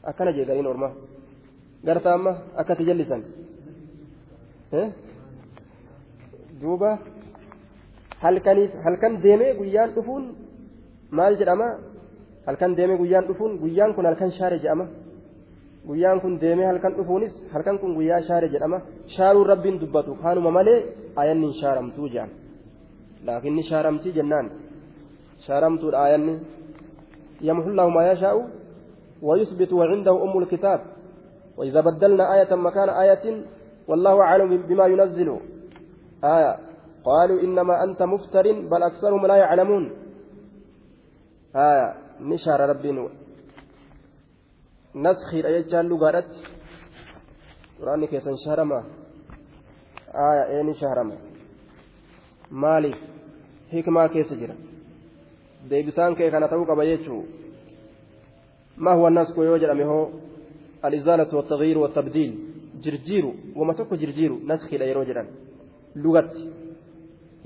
akkana 0.10 0.32
jee 0.36 0.46
gariin 0.50 0.68
ormaa 0.74 0.94
garta 1.88 2.10
amma 2.18 2.32
akkati 2.62 2.88
jallisan 2.90 3.22
duuba 6.62 6.90
halkaniif 8.24 8.72
halkan 8.86 9.14
deemee 9.26 9.52
guyyaan 9.60 9.94
dhufuun 9.96 10.24
maal 11.18 11.34
jedhama 11.42 11.68
halkan 12.48 12.72
deemee 12.78 12.98
guyyaan 13.02 13.26
dhufuun 13.30 13.54
guyyaan 13.64 13.92
kun 13.96 14.06
halkan 14.10 14.32
shaare 14.38 14.58
jedhama 14.64 14.86
guyyaan 15.90 16.20
kun 16.24 16.34
deemee 16.44 16.68
halkan 16.72 16.94
dhufuunis 16.98 17.34
halkan 17.54 17.76
kun 17.82 17.92
guyyaa 17.98 18.22
shaare 18.30 18.48
jedhama 18.54 18.78
shaaruun 19.16 19.48
rabbiin 19.52 19.80
dubbatu 19.82 20.12
kaanuma 20.24 20.52
malee 20.58 20.80
ayanni 21.22 21.46
hin 21.48 21.56
shaaramtuu 21.62 22.08
jedhan 22.14 22.32
laakiin 23.28 23.56
ni 23.58 23.64
shaaramtii 23.72 24.16
jennaan 24.20 24.48
شارمت 25.48 25.84
الآية 25.92 26.40
يمحو 27.48 27.70
الله 27.72 27.88
ما 27.98 28.04
يشاء 28.12 28.36
ويثبت 29.28 29.72
وعنده 29.80 30.14
أم 30.26 30.34
الكتاب 30.42 30.80
وإذا 31.58 31.82
بدلنا 31.88 32.24
آية 32.36 32.52
مكان 32.68 32.90
آية 33.04 33.26
والله 33.90 34.16
أعلم 34.22 34.50
بما 34.70 34.86
ينزل 34.94 35.30
آية 36.36 36.54
قالوا 37.08 37.38
إنما 37.46 37.84
أنت 37.84 38.02
مفتر 38.14 38.46
بل 38.72 38.82
أكثرهم 38.90 39.24
لا 39.32 39.36
يعلمون 39.44 39.84
آية 41.56 41.88
نشار 42.32 42.60
ربي 42.70 42.92
نسخي 44.96 45.40
الآية 45.40 45.68
جال 45.72 45.86
لغارت 45.90 46.32
قرآن 47.80 48.06
كيسان 48.06 48.36
aya 50.14 50.44
eeni 50.56 50.74
shaharama 50.82 51.16
maaliif 52.64 53.00
hikmaa 53.74 54.10
keessa 54.14 54.36
jira 54.42 54.56
deebisaan 55.70 56.16
kee 56.18 56.30
kana 56.34 56.52
ta'uu 56.52 56.66
qaba 56.72 56.86
jechuu 56.92 57.24
ما 58.78 58.92
هو 58.92 59.08
الناس 59.08 59.34
كو 59.36 59.44
يوجد 59.44 59.70
الإزالة 60.86 61.36
والتغيير 61.36 61.78
والتبديل. 61.78 62.32
جرجيرو. 62.84 63.34
وما 63.56 63.74
تكو 63.74 63.96
جرجيرو. 63.96 64.40
نسخي 64.50 64.78
لا 64.78 64.86
يروجدان 64.86 65.28
لغة 65.96 66.34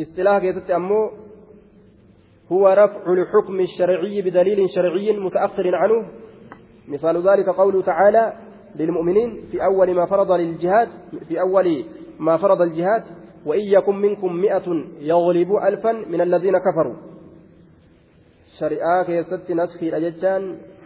اصطلاح 0.02 0.38
كيست 0.38 0.72
أمو 0.72 1.12
هو 2.52 2.68
رفع 2.68 3.14
الحكم 3.14 3.60
الشرعي 3.60 4.22
بدليل 4.22 4.70
شرعي 4.70 5.20
متأخر 5.20 5.76
عنه. 5.76 6.08
مثال 6.88 7.30
ذلك 7.30 7.50
قوله 7.50 7.82
تعالى 7.82 8.34
للمؤمنين 8.76 9.44
في 9.52 9.64
أول 9.64 9.96
ما 9.96 10.06
فرض 10.06 10.32
للجهاد 10.32 10.88
في 11.28 11.40
أول 11.40 11.86
ما 12.20 12.38
فرض 12.38 12.62
الجهاد 12.62 13.04
وإن 13.46 13.60
يكن 13.60 13.96
منكم 13.96 14.34
مئة 14.34 14.64
يغلب 15.00 15.48
ألفا 15.68 15.92
من 15.92 16.22
الذين 16.22 16.54
كفروا. 16.58 16.96
شريعة 18.60 19.04
نسخي 19.50 19.98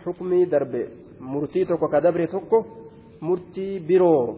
حكمي 0.05 0.45
درب. 0.45 0.87
مرتي 1.19 1.65
برو. 3.79 4.35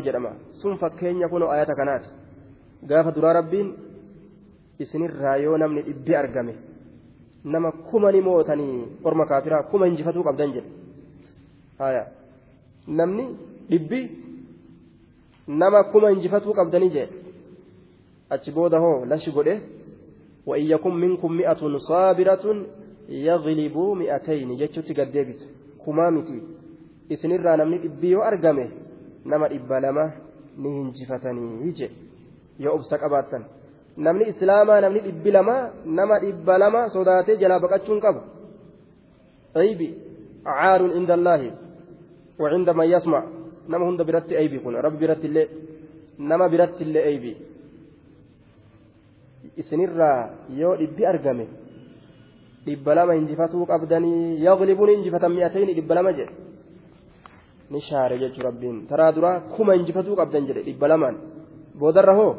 جرما. 0.00 0.32
يكون 1.20 1.42
gaafa 2.88 3.10
duraa 3.16 3.32
rabbiin 3.38 3.68
isinirraa 4.82 5.36
yoo 5.44 5.56
namni 5.58 5.82
dhibbi 5.88 6.16
argame 6.22 6.54
nama 7.44 7.72
kuma 7.72 8.12
ni 8.12 8.20
mootanii 8.20 8.84
orma 9.04 9.26
kaafiraa 9.26 9.62
kuma 9.70 9.88
injifatuu 9.88 10.24
qabdan 10.28 10.54
jedhe 10.56 12.04
namni 12.98 13.24
dhibbi 13.70 14.00
nama 15.62 15.84
kuma 15.92 16.12
injifatuu 16.16 16.58
qabdanii 16.58 16.94
jedhe 16.96 17.14
achi 18.34 18.50
booda 18.56 18.78
hoo 18.84 18.98
lashi 19.04 19.30
godhe 19.30 19.56
وإن 20.46 20.62
يكن 20.62 20.94
منكم 20.94 21.32
مئة 21.32 21.78
صابرة 21.78 22.66
يغلبوا 23.08 23.94
مئتين 23.94 24.56
جتشوتي 24.56 24.94
قد 24.94 25.12
ديبس 25.12 25.40
كمامتي 25.86 26.42
إسنرى 27.12 27.56
نمني 27.56 27.76
إبيو 27.86 28.22
أرقمه 28.22 28.68
نما 29.26 29.46
إبا 29.56 29.74
لما 29.74 30.12
نهنجفتني 30.58 31.66
يجي 31.66 31.88
yoo 32.62 32.72
obsa 32.78 32.96
qabaattan 33.02 33.42
namni 34.04 34.24
islaamaa 34.32 34.80
namni 34.84 35.00
dhibbi 35.06 35.30
lama 35.36 35.56
nama 35.98 36.14
dhibba 36.24 36.54
lama 36.62 36.80
sodaatee 36.94 37.36
jalaa 37.42 37.60
baqachuun 37.64 38.00
qabu 38.04 38.20
aybi 39.62 39.88
caarun 40.46 40.92
inda 41.00 41.14
allaahi 41.20 41.50
وعند 42.42 42.68
من 42.78 42.86
يسمع 42.94 43.20
نما 43.70 43.84
هند 43.88 44.00
برت 44.08 44.28
أيبي 44.40 44.58
كن 44.64 44.74
رب 44.86 44.98
برت 45.02 45.22
اللي 45.28 45.42
نما 46.28 46.46
برت 46.52 46.78
اللي 46.82 47.00
أيبي 47.10 47.32
isinirraa 49.60 50.20
yoo 50.60 50.74
dhibbi 50.80 51.02
argame 51.12 51.46
dhibba 52.66 52.94
lama 52.98 53.14
injifatuu 53.20 53.66
qabdanii 53.70 54.42
yaglibuun 54.46 54.90
injifatan 54.96 55.32
mi'atayni 55.36 55.72
dhibba 55.78 55.94
lama 55.98 56.10
jedhe 56.18 56.34
ni 57.70 57.80
shaare 57.88 58.18
jechuu 58.22 58.42
rabbiin 58.48 58.76
taraa 58.90 59.12
duraa 59.16 59.40
kuma 59.54 59.76
injifatuu 59.78 60.16
qabdan 60.20 60.46
jedhe 60.48 60.62
dhibba 60.68 60.86
lamaan 60.92 61.16
boodarra 61.80 62.14
hoo 62.18 62.32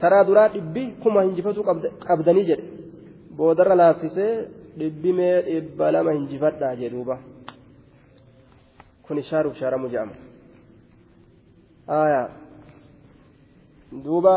taraa 0.00 0.24
duraa 0.28 0.48
dhibbi 0.54 0.82
kuma 1.02 1.22
hinjifatu 1.26 1.60
qabdanii 2.08 2.44
jedhe 2.50 2.64
boodarra 3.38 3.74
laaffisee 3.82 4.32
dhibbi 4.78 5.12
mee 5.18 5.36
dhibba 5.48 5.86
lama 5.94 6.12
hinjifadhaa 6.18 6.74
jedhuuba 6.82 7.16
kun 9.06 9.18
ishaaruuf 9.24 9.56
shaaramu 9.60 9.88
jedhama 9.94 10.14
aayaa 11.98 12.28
duuba 14.04 14.34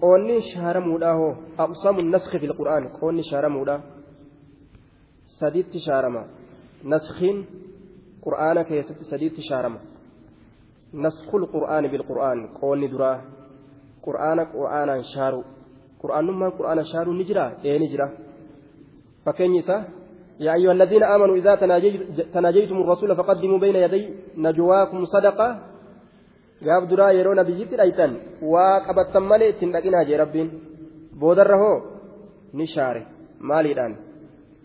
qoonni 0.00 0.36
shaaramuudha 0.52 1.10
hoo 1.20 1.32
aqsamu 1.64 2.00
naskhi 2.14 2.36
fi 2.42 2.46
lqur'aan 2.52 2.84
qoonni 2.98 3.22
shaaramuudha 3.30 3.76
sadiitti 5.38 5.78
shaarama 5.86 6.22
naskhiin 6.92 7.38
qur'aana 8.24 8.62
keessatti 8.70 9.04
sadiitti 9.12 9.42
shaarama 9.50 9.78
qur'aani 11.54 11.88
bilqur'aan 11.92 12.38
qoonni 12.60 12.88
duraa 12.92 13.18
qur'aana 14.06 14.42
qur'aanaan 14.54 15.02
shaaru 15.14 15.40
qur'aanummaan 16.02 16.52
qur'aana 16.58 16.82
shaaruu 16.92 17.14
ni 17.18 17.24
jira 17.24 17.44
ee 17.64 17.78
ni 17.78 17.88
jira 17.92 18.06
fakkeenyi 19.24 19.58
isaa 19.64 19.82
يا 20.46 20.54
أيها 20.58 20.72
الذين 20.72 21.02
آمنوا 21.02 21.36
إذا 21.36 21.54
تناجيتم 22.34 22.76
الرسول 22.82 23.16
فقدموا 23.16 23.58
بين 23.58 23.76
يدي 23.76 24.02
نجواكم 24.36 25.04
صدقة 25.04 25.48
gaaf 26.66 26.84
duraa 26.90 27.12
yeroo 27.18 27.34
nabiyyitti 27.34 27.76
dhaytan 27.80 28.12
waa 28.52 28.80
qabattan 28.86 29.24
malee 29.30 29.48
ittiin 29.52 29.72
dhaqinaa 29.74 30.04
jee 30.08 30.18
rabbiin 30.22 30.48
boodarra 31.20 31.56
hoo 31.62 31.76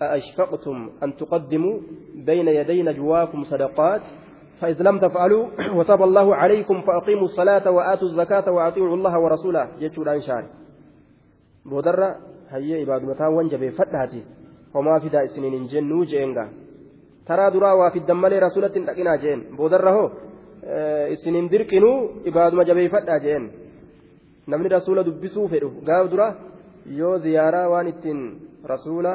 أأشفقتم 0.02 0.90
أن 1.04 1.16
تقدموا 1.16 1.80
بين 2.16 2.48
يدي 2.48 2.84
نجواكم 2.84 3.44
صدقات 3.44 4.02
فإذ 4.62 4.82
لم 4.82 5.00
تفعلوا 5.00 5.48
وتاب 5.78 6.02
الله 6.04 6.36
عليكم 6.36 6.82
فأقيموا 6.82 7.26
الصلاة 7.26 7.72
وآتوا 7.72 8.08
الزكاة 8.08 8.52
وأطيعوا 8.52 8.96
الله 8.96 9.20
ورسوله 9.20 9.68
جتشوا 9.82 10.20
شار 10.20 10.44
بودر 11.66 12.00
هيا 12.50 12.76
عباد 12.82 13.02
متى 13.04 13.26
وانجب 13.26 13.70
فتحتي 13.70 14.24
وما 14.76 15.00
في 15.00 15.10
دا 15.10 15.26
سنين 15.28 15.68
جنو 15.68 16.04
جينغا 16.04 16.46
ترى 17.28 17.52
درا 17.52 17.72
وفي 17.74 18.00
الدمال 18.00 18.44
رسولة 18.44 18.76
لكنا 18.88 19.16
جين 19.16 19.40
بودر 19.58 19.90
هو 19.90 20.10
isinin 21.14 21.50
dirqinuu 21.52 22.24
ibaaduma 22.30 22.66
jabeeffadhaa 22.70 23.20
jeen 23.26 23.46
namni 24.48 24.70
rasuula 24.70 25.06
dubbisuu 25.06 25.48
fedhu 25.54 25.70
gaaf 25.88 26.10
dura 26.12 26.28
yoo 27.00 27.18
ziyaaraa 27.26 27.70
waan 27.74 27.88
ittiin 27.94 28.20
rasuula 28.72 29.14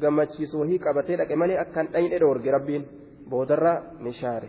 gammachiisu 0.00 0.60
wahii 0.60 0.82
qabatee 0.86 1.16
dhaqe 1.20 1.40
malee 1.42 1.58
akkan 1.64 1.88
dhayne 1.94 2.20
dhoorge 2.20 2.50
rabbiin 2.56 2.84
boodarra 3.30 3.74
ni 4.00 4.12
shaare 4.20 4.48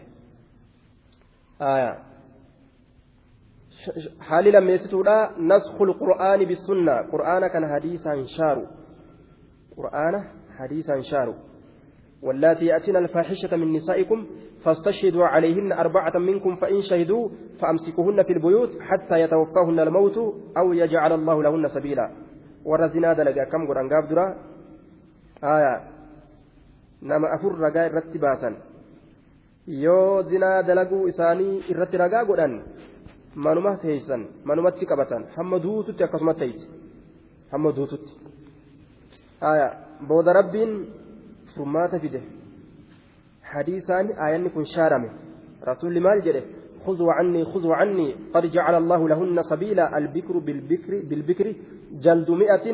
haalli 4.28 4.52
lammeessituudha 4.52 5.32
naskhul 5.38 5.94
qur'aani 6.02 6.46
bisunna 6.46 7.04
qur'aana 7.12 7.50
kana 7.50 7.68
hadiisaan 7.74 8.28
shaaru 8.38 8.63
qur'aana 9.76 10.20
hadiisaan 10.60 11.04
shaaru 11.04 11.36
واللاتي 12.26 12.65
يأتين 12.65 12.96
الفاحشة 12.96 13.56
من 13.58 13.74
نسائكم 13.74 14.28
فاستشهدوا 14.63 15.26
عليهن 15.26 15.72
أربعة 15.72 16.18
منكم 16.18 16.56
فإن 16.56 16.82
شهدوا 16.82 17.30
فأمسكوهن 17.62 18.24
في 18.24 18.34
البيوت 18.34 18.70
حتى 18.82 19.22
يتوفاهن 19.22 19.80
الموت 19.80 20.18
أو 20.58 20.74
يجعل 20.74 21.12
الله 21.12 21.44
لهن 21.44 21.68
سبيلا. 21.68 22.12
ورزنا 22.65 23.13
دلقا 23.13 23.44
كم 23.44 23.68
قرآن 23.68 23.89
قابدرا؟ 23.94 24.36
آية. 25.44 25.82
نما 27.04 27.36
أفر 27.36 27.52
رقاء 27.60 27.88
الرتباسا 27.88 28.56
yoo 29.67 30.23
zinaa 30.30 30.63
dalaguu 30.63 31.08
isaanii 31.08 31.63
irratti 31.71 31.97
ragaa 31.97 32.23
godhan 32.25 32.54
manuma 33.36 33.78
teeysan 33.84 34.25
manumatti 34.49 34.86
qabatan 34.86 35.23
hamma 35.36 35.60
duututti 35.60 36.04
akkasuma 36.04 36.34
teeyse 36.34 36.67
hamma 37.51 37.71
duututti 37.78 38.12
booda 40.10 40.34
rabbiin 40.34 40.71
furmaata 41.56 41.99
fide 41.99 42.21
hadiisaan 43.54 44.08
aayanni 44.25 44.49
kun 44.49 44.65
shaarame 44.75 45.10
rasuulli 45.71 45.99
maal 46.08 46.21
jedhe 46.28 46.43
خذوا 46.86 47.13
عني 47.13 47.45
خذوا 47.45 47.75
عني 47.75 48.15
قد 48.34 48.45
جعل 48.45 48.75
الله 48.75 49.10
لهن 49.10 49.43
سبيلا 49.43 49.97
البكر 49.97 50.38
بالبكر 50.38 50.91
بالبكر 51.10 51.47
جلد 52.06 52.30
مئة 52.32 52.65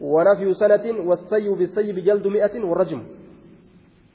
ونفي 0.00 0.54
سنة 0.54 0.86
والسيب 1.08 1.52
بالسيب 1.58 1.96
جلد 2.08 2.26
مئة 2.26 2.54
والرجم 2.64 3.00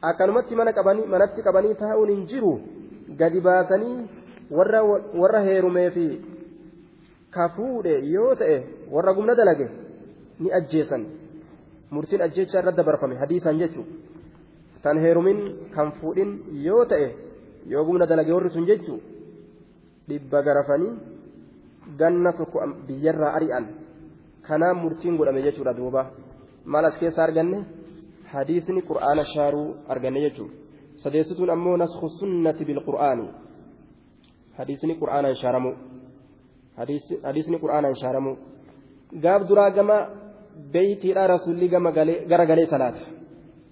akkanumatti 0.01 0.55
manatti 0.55 1.41
qabanii 1.41 1.75
taa'uun 1.75 2.09
hin 2.09 2.27
jiru. 2.27 2.53
Gadi 3.17 3.41
baasanii 3.41 4.07
warra 4.51 5.41
heerumee 5.47 5.89
fi 5.91 6.05
kafuudhe 7.31 7.99
yoo 8.13 8.35
ta'e 8.35 8.57
warra 8.91 9.13
gumna 9.13 9.35
dalage 9.35 9.67
ni 10.39 10.51
ajjeesan. 10.51 11.05
Murtiin 11.91 12.21
ajjeechaa 12.21 12.59
irratti 12.61 12.77
dabarfame 12.77 13.15
hadiisaan 13.15 13.59
jechuun. 13.59 13.87
Tan 14.81 14.99
heerumin 14.99 15.69
kan 15.75 15.91
fuudhin 15.99 16.31
yoo 16.67 16.85
ta'e 16.85 17.09
yoo 17.67 17.85
gumna 17.85 18.05
dalage 18.07 18.33
warri 18.33 18.49
sun 18.49 18.65
jechuun 18.65 19.01
dhibba 20.09 20.41
garafanii 20.43 20.93
ganna 21.97 22.33
tokko 22.33 22.61
biyyarraa 22.87 23.33
ari'an. 23.37 23.67
Kanaan 24.47 24.77
murtiin 24.77 25.17
godhame 25.17 25.41
jechuudha 25.41 25.73
duuba. 25.73 26.11
Maal 26.65 26.85
as 26.85 26.97
keessa 26.99 27.23
arganne. 27.23 27.65
Hadiisni 28.35 28.81
qur'aana 28.89 29.23
shaaruu 29.33 29.67
arganne 29.93 30.19
jechuudha. 30.25 30.55
Sadeessituun 31.03 31.49
ammoo 31.55 31.77
nasku 31.83 32.07
sunnati 32.19 32.63
bilqur'aani 32.69 33.25
hadiisni 34.57 34.93
qur'aanaan 35.01 35.35
shaaramu 35.41 35.71
hadiisni 37.27 37.57
qur'aanaan 37.63 37.95
shaaramu 38.01 38.31
gaaf 39.23 39.41
duraa 39.49 39.69
gama 39.77 39.97
beeytiidha 40.73 41.23
rasuulli 41.33 41.67
gara 42.31 42.45
galee 42.51 42.67
salaata. 42.73 43.01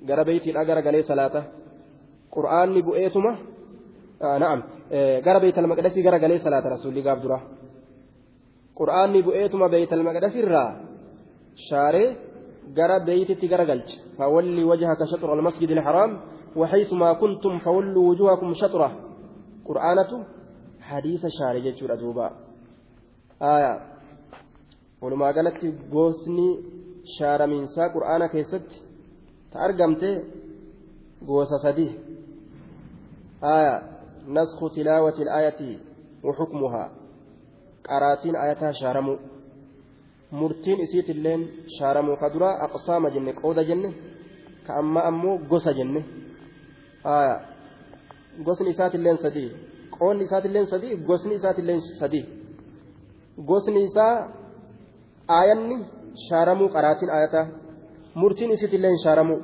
Gara 0.08 0.24
beeytiidha 0.28 0.62
gara 0.70 0.82
galee 0.88 1.04
salaata. 1.12 1.42
Qur'aanni 2.36 2.82
bu'eetuma? 2.88 3.32
Na'am. 4.44 4.60
Gara 5.26 5.40
beeytal 5.44 5.68
maqdasii 5.72 6.04
gara 6.08 6.20
galee 6.24 6.40
salaata 6.46 6.68
rasuulli 6.76 7.02
gaaf 7.08 7.20
dura 7.24 7.40
qur'aanni 8.80 9.20
bu'eetuma 9.28 9.68
beeytal 9.74 10.04
maqdasirraa? 10.10 10.70
Shaaree 11.68 12.10
gara 12.78 13.00
beeytitti 13.00 13.48
gara 13.48 13.66
galche. 13.66 13.96
Fawalli 14.18 14.64
wajhaka 14.64 15.06
shaxra 15.12 15.32
almasjid 15.34 15.72
alxaraam 15.72 16.34
وحيث 16.56 16.94
ما 16.94 17.14
كنتم 17.14 17.60
فولوا 17.60 18.10
وجوهكم 18.10 18.54
شطرة 18.54 18.90
قرآنة 19.66 20.26
حديث 20.82 21.26
شارع 21.40 21.60
جتشورا 21.60 21.96
دوبا 21.96 22.32
آية 23.42 23.74
ولما 25.02 25.26
قالت 25.26 25.58
قوسني 25.92 26.60
شارع 27.20 27.46
من 27.46 27.66
سا 27.66 27.88
قرآن 27.88 28.28
كيست 28.28 28.70
تأرقمت 29.52 30.24
قوس 31.28 31.48
سدي 31.64 31.90
آية 33.44 33.76
نسخ 34.28 34.76
تلاوة 34.76 35.18
الآية 35.22 35.80
وحكمها 36.24 36.92
قراتين 37.90 38.36
آياتها 38.36 38.72
شارموا 38.72 39.18
murtiin 40.40 40.80
isiit 40.86 41.08
illeen 41.14 41.42
shaaramuu 41.78 42.18
ka 42.22 42.28
duraa 42.34 42.56
aqsaama 42.66 43.08
jenne 43.16 43.32
qooda 43.42 43.64
jenne 43.70 43.90
ka 44.66 44.72
amma 44.82 45.02
ammoo 45.10 45.36
gosa 45.52 45.72
jenne 45.80 46.02
gosni 48.46 48.70
isaatilleen 48.76 49.18
sadii 49.26 49.50
qoonni 49.98 50.24
isaatilleen 50.28 50.68
sadii 50.74 50.94
gosni 51.10 51.34
isaatilleen 51.40 51.82
sadii 52.02 52.26
gosni 53.50 53.80
isaa 53.90 54.16
aayanni 55.38 55.78
shaaramuu 56.28 56.70
qaraatiin 56.76 57.12
ayataa 57.18 57.46
murtiin 58.22 58.52
isiitilleen 58.56 58.98
shaaramuu 59.04 59.40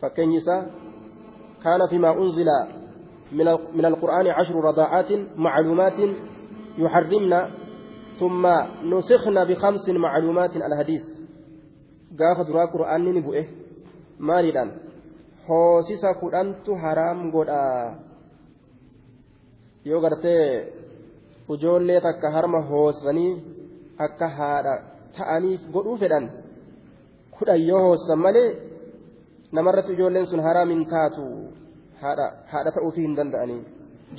fakkeenyi 0.00 0.36
isaa 0.42 0.60
kaana 1.62 1.84
fimaa 1.92 2.14
unzila 2.22 2.58
من 3.78 3.84
القرآن 3.92 4.26
عشر 4.38 4.54
رضاعات 4.68 5.10
معلومات 5.44 5.98
يحرمن 6.84 7.32
ثم 8.20 8.46
نسخن 8.84 9.44
بخمس 9.44 9.88
معلومات 9.88 10.56
الحديث 10.56 11.04
قاف 12.18 12.38
درا 12.48 12.64
قرآن 12.64 13.04
نبؤه 13.14 13.44
maaliidhaan 14.28 14.72
hoosisa 15.48 16.14
kudhantu 16.14 16.74
haraam 16.82 17.30
godha 17.34 17.62
yoo 19.84 20.00
gartee 20.04 20.44
ijoollee 21.54 22.00
takka 22.06 22.30
harma 22.36 22.60
hoosanii 22.70 23.32
akka 24.06 24.28
haadha 24.38 24.74
ta'aniif 25.16 25.64
godhuu 25.74 25.96
fedhan 26.02 26.30
kudhan 27.38 27.66
yoo 27.68 27.82
hoosisan 27.86 28.22
malee 28.26 28.48
namarratti 29.58 29.96
ijoolleen 29.96 30.30
sun 30.32 30.46
haraam 30.48 30.70
hin 30.74 30.84
taatu 30.92 31.24
haadha 32.02 32.74
ta'uufii 32.76 33.06
hin 33.06 33.16
danda'anii 33.20 33.60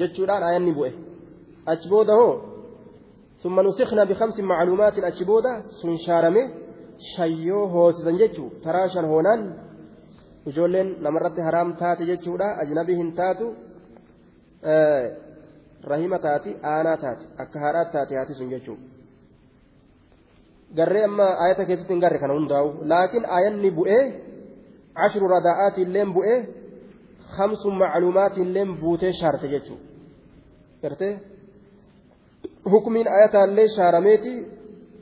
jechuudhaan 0.01 0.47
ayanni 0.49 0.75
bu'e 0.79 0.91
achi 1.73 1.89
booda 1.93 2.19
hoo 2.21 2.33
ثم 3.43 3.59
نسخنا 3.59 4.03
بخمس 4.03 4.39
معلومات 4.39 4.95
أجبودا 4.99 5.53
سنشارمه 5.81 6.43
شيو 7.15 7.59
هوسزن 7.73 8.17
جتشو 8.17 8.45
تراشن 8.63 9.05
هونان 9.05 9.41
ijoolleen 10.49 10.89
namarratti 11.03 11.41
haraam 11.41 11.75
taate 11.81 12.05
jechuudha 12.05 12.47
ajnabii 12.63 12.95
hin 12.95 13.11
taatu 13.19 13.45
rahima 15.91 16.19
taati 16.25 16.55
aanaa 16.71 16.97
taati 17.03 17.29
akka 17.43 17.59
haadhaat 17.65 17.91
taate 17.93 18.17
haati 18.19 18.33
sun 18.39 18.49
jechuudha 18.55 18.83
garree 20.79 21.03
amma 21.09 21.27
ayata 21.45 21.65
keessatti 21.69 21.93
hin 21.93 22.03
garre 22.05 22.19
kana 22.23 22.37
hundaa'u 22.39 22.73
laakiin 22.93 23.29
ayanni 23.37 23.71
bu'ee 23.79 24.03
ashru 25.05 25.31
radaa'aati 25.35 25.85
illeen 25.87 26.13
bu'ee 26.17 26.39
hamsu 27.37 27.71
macluumaati 27.83 28.41
illeen 28.47 28.75
buutee 28.81 29.13
shaarte 29.21 29.53
jechuudha 29.55 29.85
gartee 30.83 31.13
hukumiin 32.71 33.07
ayataallee 33.17 33.67
shaarameeti 33.75 34.31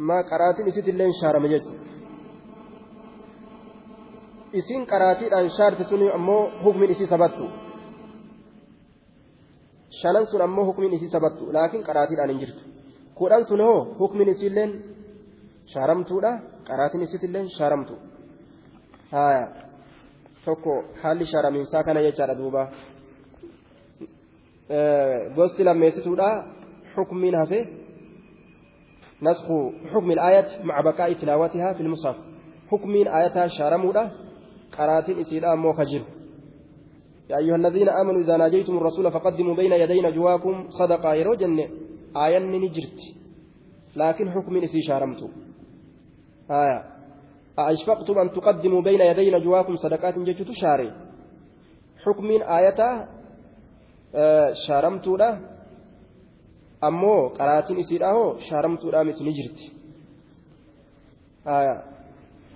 maa 0.08 0.24
qaraatiin 0.30 0.68
isitti 0.72 0.92
illeen 0.94 1.14
shaarame 1.22 1.48
jechuudha. 1.54 1.82
isiin 4.60 4.84
qaraatiidhaan 4.92 5.50
shaarte 5.58 5.84
sun 5.90 6.02
ammoo 6.18 6.44
hukmiin 6.64 6.92
isii 6.96 7.08
sabattu 7.14 7.46
shanan 10.00 10.26
sun 10.32 10.42
ammoo 10.48 10.66
hukmiin 10.70 10.94
isii 10.98 11.10
sabattu 11.16 11.44
laakiin 11.56 11.84
qaraatiidhaan 11.90 12.30
hin 12.34 12.40
jirtu 12.44 12.62
kudhan 13.20 13.44
sun 13.50 13.62
hoo 13.68 13.80
hukmiin 14.00 14.30
isiilleen 14.34 14.72
shaaramtuudha 15.74 16.32
qaraatiin 16.68 17.04
isiitilleen 17.08 17.48
shaaramtu 17.58 17.94
haya 19.12 19.46
tokko 20.46 20.74
haalli 21.04 21.26
shaaramiinsaa 21.32 21.84
kana 21.88 22.02
jechaadha 22.08 22.36
duuba 22.42 22.64
gosti 25.38 25.62
lammeessituudha 25.68 26.30
hukmiin 26.98 27.36
hafe 27.36 27.68
نسخ 29.22 29.46
حكم 29.94 30.12
الآية 30.12 30.64
مع 30.64 30.82
بقاء 30.82 31.14
تلاوتها 31.14 31.74
في 31.74 31.82
المصحف. 31.82 32.16
حكم 32.72 32.92
آياتها 32.96 33.48
شارمودا 33.48 34.12
قراتين 34.78 35.20
إسيلا 35.20 35.54
أمو 35.54 35.74
خجر 35.74 36.02
يا 37.30 37.38
أيها 37.38 37.56
الذين 37.56 37.90
آمنوا 37.90 38.22
إذا 38.22 38.38
ناجيتم 38.38 38.78
الرسول 38.78 39.12
فقدموا 39.12 39.56
بين 39.56 39.72
يدي 39.72 40.02
نجواكم 40.02 40.70
صدقة 40.70 41.14
يروجن 41.14 41.60
آية 42.18 42.40
نجرت 42.40 43.00
لكن 43.96 44.32
حكم 44.32 44.58
إسي 44.58 44.82
شارمت 44.88 45.22
آية. 46.52 46.84
أأشفقتم 47.60 48.20
أن 48.20 48.32
تقدموا 48.32 48.82
بين 48.82 49.02
يدي 49.02 49.32
نجواكم 49.32 49.76
صدقات 49.76 50.20
جتت 50.20 50.52
شاري 50.52 50.92
حكم 52.06 52.28
آية 52.32 53.08
آه 54.16 54.54
شارمت 54.68 55.08
له 55.08 55.40
ammoo 56.82 57.30
qaraatiin 57.38 57.80
isiidha 57.80 58.14
hoo 58.14 58.40
shaaramtuudha 58.48 59.04
miti 59.04 59.24
ni 59.24 59.34
jirti. 59.34 59.82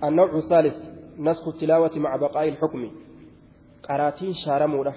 النوع 0.04 0.36
الثالث 0.36 0.76
نسخ 1.18 1.48
التلاوة 1.48 1.90
مع 1.96 2.16
بقاء 2.16 2.48
الحكم 2.48 2.90
قراتين 3.88 4.32
شارمودا 4.32 4.92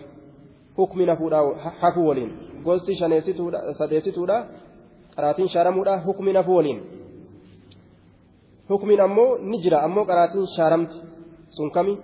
حكم 0.77 1.01
نفودا 1.01 1.39
حفو 1.57 2.09
ولين 2.09 2.31
قلت 2.65 2.91
شنيستودا 2.91 3.59
سديستودا 3.79 4.37
قراتين 5.17 5.47
شارمودا 5.47 5.97
حكم 5.97 6.29
نفو 6.29 6.57
ولين 6.57 6.81
حكم 8.69 8.89
أمو 9.01 9.37
نجرى 9.37 9.75
أمو 9.75 10.03
قراتين 10.03 10.45
شارمت 10.57 10.91
سنكمي 11.49 11.97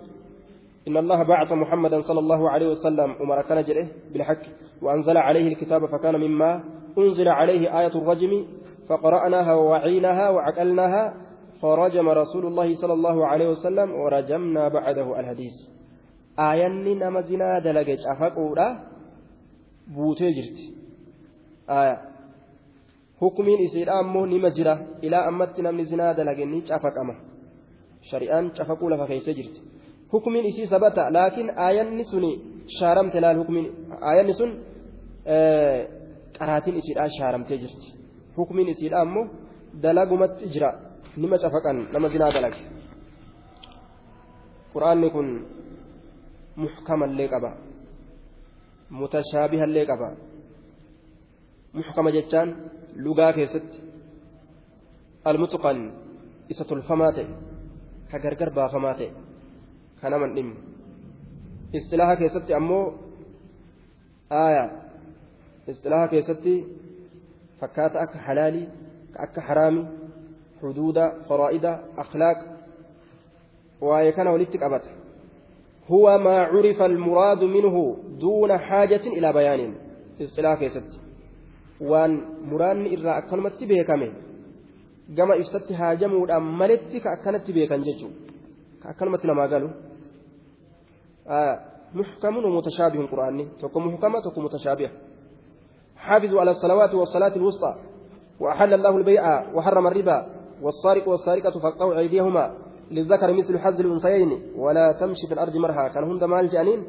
إن 0.87 0.97
الله 0.97 1.23
بعث 1.23 1.51
محمدا 1.51 2.01
صلى 2.01 2.19
الله 2.19 2.49
عليه 2.49 2.67
وسلم 2.67 3.15
أمر 3.21 3.41
كان 3.41 3.87
بالحق 4.13 4.43
وأنزل 4.81 5.17
عليه 5.17 5.47
الكتاب 5.47 5.85
فكان 5.85 6.15
مما 6.15 6.63
أنزل 6.97 7.27
عليه 7.27 7.79
آية 7.79 7.95
الرجم 7.95 8.45
فقرأناها 8.89 9.53
ووعيناها 9.53 10.29
وعقلناها 10.29 11.13
فرجم 11.61 12.09
رسول 12.09 12.45
الله 12.45 12.75
صلى 12.75 12.93
الله 12.93 13.27
عليه 13.27 13.49
وسلم 13.49 13.91
ورجمنا 13.91 14.67
بعده 14.67 15.19
الحديث. 15.19 15.53
آياني 16.39 16.95
نما 16.95 17.21
زنا 17.21 17.59
دلقج 17.59 17.99
أفقودا 18.11 18.67
بوتي 19.95 20.29
جرت. 20.31 20.59
آية. 21.69 21.97
حكمين 23.21 23.59
إسير 23.65 23.99
أمه 23.99 24.25
نما 24.25 24.49
إلى 25.03 25.15
أمت 25.15 25.59
نمني 25.59 25.83
زنا 25.83 26.13
دلقني 26.13 26.63
أفق 26.69 26.95
أما. 27.03 27.15
شريان 28.01 28.51
أفقوا 28.59 28.91
لفا 28.91 29.05
كيس 29.05 29.29
جرت. 29.29 29.55
حكمين 30.13 30.45
إسي 30.45 30.65
ثبت 30.65 30.97
لكن 30.99 31.49
آياني 31.49 32.03
سني 32.03 32.39
شارمت 32.79 33.15
لا 33.15 33.31
الحكمين 33.31 33.65
آياني 34.11 34.33
سن 34.33 34.51
آه 35.27 36.04
qaraatiin 36.39 36.77
isiidhaa 36.81 37.09
shaaramtee 37.17 37.57
jirti. 37.63 37.87
Hukumiin 38.37 38.69
isiidhaa 38.73 39.01
ammoo 39.05 39.25
dalagumatti 39.83 40.45
jira. 40.53 40.69
Nima 41.21 41.37
cafaqan 41.43 41.77
nama 41.93 42.07
zinaa 42.13 42.31
dalage. 42.35 42.61
Quraanni 44.73 45.09
kun 45.15 45.27
muxkamallee 46.61 47.27
qaba. 47.33 47.51
Mutashaabihallee 48.99 49.85
qaba. 49.91 50.09
Muxkama 51.77 52.09
jechaan 52.17 52.49
lugaa 53.03 53.33
keessatti 53.37 53.77
almutqan 55.29 55.79
isa 56.51 56.63
tolfamaa 56.69 57.11
ta'e 57.17 57.27
ka 58.11 58.17
gargar 58.23 58.49
baafamaa 58.57 58.95
ta'e 58.99 59.09
ka 59.99 60.05
naman 60.13 60.31
dhimne 60.35 60.59
istilaaha 61.77 62.15
keessatti 62.21 62.53
ammoo 62.59 62.85
aayaa 64.41 64.67
istilaaha 65.67 66.07
keessatti 66.07 66.53
fakkaata 67.59 68.01
akka 68.01 68.19
halaalii 68.27 68.67
ka 69.13 69.23
akka 69.27 69.41
haraami 69.47 69.83
xuduuda 70.59 71.05
faraa'ida 71.27 71.71
akhlaaq 72.03 72.39
waa'ee 73.87 74.11
kana 74.17 74.31
walitti 74.35 74.61
qabata 74.63 74.89
huwa 75.89 76.19
maa 76.27 76.43
curifa 76.53 76.85
almuraadu 76.85 77.47
minhu 77.55 77.81
duuna 78.21 78.59
xaajatin 78.67 79.17
ilaa 79.19 79.33
bayaanin 79.39 79.73
istilaaha 80.19 80.61
keessatti 80.63 80.97
waan 81.89 82.13
muraanni 82.51 82.93
irraa 82.97 83.17
akkanumatti 83.21 83.65
beekame 83.71 84.11
gama 85.17 85.35
ibsatti 85.41 85.73
haajamuudhaan 85.81 86.45
maletti 86.61 87.03
ka 87.03 87.09
akkanatti 87.17 87.57
beekan 87.57 87.85
jechuudha 87.89 88.89
akkanumatti 88.93 89.27
namaa 89.33 89.47
galu 89.55 89.69
محكم 91.99 92.35
ومتشابه 92.45 92.99
القرآن 93.05 93.37
تكون 93.61 93.81
محكمة 93.87 94.17
تكون 94.25 94.43
متشابهة 94.43 94.91
حافظوا 96.05 96.39
على 96.39 96.51
الصلوات 96.51 96.93
والصلاة 96.93 97.35
الوسطى 97.35 97.75
وأحل 98.39 98.73
الله 98.73 98.97
البيع 98.97 99.53
وحرم 99.55 99.87
الربا 99.87 100.27
والسارق 100.61 101.07
والسارقة 101.07 101.59
فقطعوا 101.59 101.97
أيديهما 101.97 102.57
للذكر 102.91 103.33
مثل 103.33 103.59
حظ 103.59 103.79
الأنثيين. 103.79 104.53
ولا 104.57 104.91
تمشي 104.91 105.27
في 105.27 105.33
الأرض 105.33 105.55
مرها 105.55 105.87
كان 105.87 106.03
هند 106.03 106.23
مال 106.23 106.49
جانين 106.49 106.83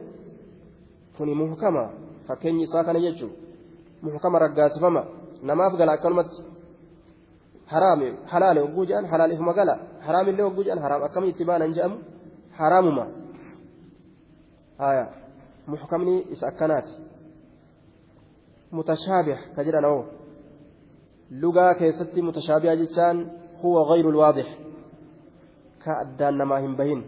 كوني 1.18 1.34
محكمة 1.34 1.90
فكيني 2.28 2.66
ساكن 2.66 2.96
يجو. 2.96 3.28
محكمة 4.02 4.38
رقاسفما 4.38 5.04
نماف 5.42 5.72
قال 5.72 5.88
أكلمت 5.88 6.30
حرام 7.66 8.16
حلال 8.26 8.58
وجوجان 8.58 9.06
حلال 9.06 9.36
فما 9.36 9.52
قال. 9.52 9.80
حرام 10.00 10.28
اللي 10.28 10.42
وجوجان 10.42 10.80
حرام. 10.80 11.02
أكم 11.02 11.24
يتبانا 11.24 11.66
جام 11.66 11.98
حرام 12.52 12.86
آية. 14.80 15.10
محكمني 15.68 16.24
متشابه 18.78 19.38
كجرا 19.56 19.80
نو 19.86 19.96
لغة 21.42 21.72
كيستي 21.78 22.20
متشابهة 22.28 22.74
جتان 22.80 23.16
هو 23.62 23.74
غير 23.90 24.06
الواضح 24.12 24.48
كأدان 25.84 26.34
نما 26.38 26.56
هم 26.64 26.72
بهين 26.78 27.00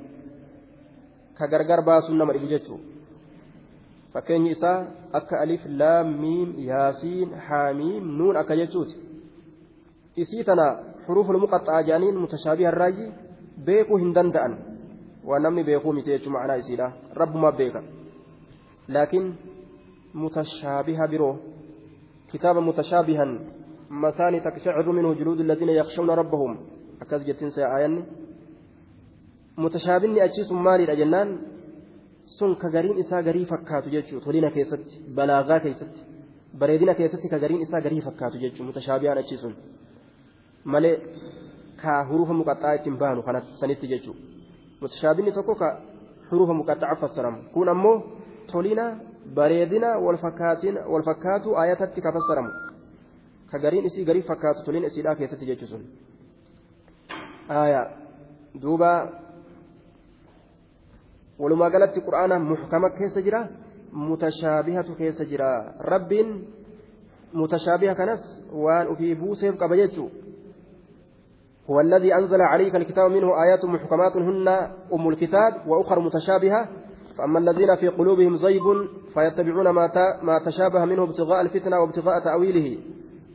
كغرغر 1.39 1.81
باسو 1.89 2.13
نما 2.13 2.33
إبجتو 2.37 2.77
akka 4.19 5.41
alif 5.45 5.63
laam 5.81 6.09
miim 6.23 6.49
yaasiin 6.71 7.29
haamiim 7.49 8.05
nuun 8.19 8.37
akka 8.41 8.57
jechuuti 8.61 8.97
isii 10.23 10.45
tana 10.49 10.67
xuruuful 11.05 11.41
muqaxxaa 11.45 11.83
jedhaniin 11.89 12.21
mutashaabiha 12.23 12.71
irraayi 12.73 13.13
beekuu 13.67 13.99
hin 14.03 14.15
danda'an 14.17 14.55
waan 15.29 15.43
namni 15.43 15.65
beekuu 15.69 15.93
miti 15.93 16.11
jechuu 16.15 16.33
macnaa 16.37 16.59
isiidha 16.63 16.89
rabbumaa 17.21 17.53
beeka 17.61 17.83
laakiin 18.97 19.27
mutashaabiha 20.23 21.09
biroo 21.13 21.35
alladhiina 25.45 25.73
yakhshawna 25.81 26.14
rabbahum 26.21 26.53
akkas 27.03 27.23
jettiin 27.29 27.51
sa 27.57 27.61
aayanni 27.75 28.03
mutashaabinni 29.62 30.21
achii 30.27 30.45
sun 30.49 30.61
maaliidha 30.67 30.97
jennaan 31.01 31.29
sun 32.38 32.57
ka 32.62 32.69
gariin 32.75 32.99
isaa 33.03 33.23
garii 33.29 33.47
fakkaatu 33.53 33.88
jechuudha 33.95 34.25
tolina 34.27 34.51
keessatti 34.57 34.95
balaagaa 35.17 35.61
keessatti 35.64 36.01
bareedina 36.61 36.95
keessatti 37.01 37.29
ka 37.33 37.38
gariin 37.38 37.62
isaa 37.67 37.81
garii 37.87 38.03
fakkaatu 38.09 38.37
jechuudha 38.45 38.69
mutashaabihaan 38.71 39.19
achii 39.23 39.38
sun 39.45 39.55
malee 40.73 40.97
ka 41.83 41.93
hurufa 42.11 42.35
muqaxxaa 42.41 42.75
ittiin 42.79 42.99
baanu 43.03 43.23
kanatti 43.29 43.61
sanitti 43.61 43.87
jechuudha 43.93 44.21
mutashaabinni 44.81 45.33
tokko 45.38 45.55
ka 45.62 45.69
hurufa 46.31 46.55
muqaxxaa 46.61 46.97
fassaramu 47.03 47.38
kun 47.55 47.69
ammoo 47.75 47.97
tolina 48.53 48.85
bareedina 49.35 49.99
wal 49.99 50.19
fakkaatu 51.05 51.57
ayatatti 51.57 52.01
ka 52.01 52.12
fassaramu 52.12 52.51
ka 53.51 53.59
gariin 53.59 53.87
isii 53.87 54.05
garii 54.05 54.23
fakkaatu 54.23 54.64
tolina 54.64 54.87
isiidhaa 54.87 55.14
keessatti 55.14 55.47
jechuudha 55.47 55.77
sun 55.77 55.85
duuba. 58.62 58.93
walumaa 61.38 61.71
galatti 61.71 62.01
qur'aana 62.01 62.38
muhkama 62.38 62.91
keessa 62.99 63.23
jira 63.23 63.41
mutashaabihatu 63.93 64.95
keessa 65.01 65.25
jira 65.25 65.51
rabbiin 65.79 66.33
mutashaabiha 67.33 67.95
kanas 67.95 68.23
waan 68.53 68.91
ufii 68.95 69.14
buuseef 69.14 69.57
qaba 69.57 69.77
jechuu 69.77 70.11
هو 71.69 71.81
الذي 71.81 72.14
أنزل 72.14 72.41
عليك 72.41 72.77
الكتاب 72.77 73.11
منه 73.11 73.43
آيات 73.43 73.64
محكمات 73.64 74.17
هن 74.17 74.49
أم 74.93 75.09
الكتاب 75.09 75.53
وأخر 75.69 76.01
متشابهة 76.01 76.69
فأما 77.19 77.39
الذين 77.39 77.77
في 77.77 77.89
قلوبهم 77.89 78.37
زيغ 78.37 78.65
فيتبعون 79.15 79.69
ما 79.71 79.91
ما 80.23 80.39
تشابه 80.47 80.85
منه 80.85 81.03
ابتغاء 81.03 81.41
الفتنة 81.41 81.81
وابتغاء 81.81 82.25
تأويله 82.25 82.79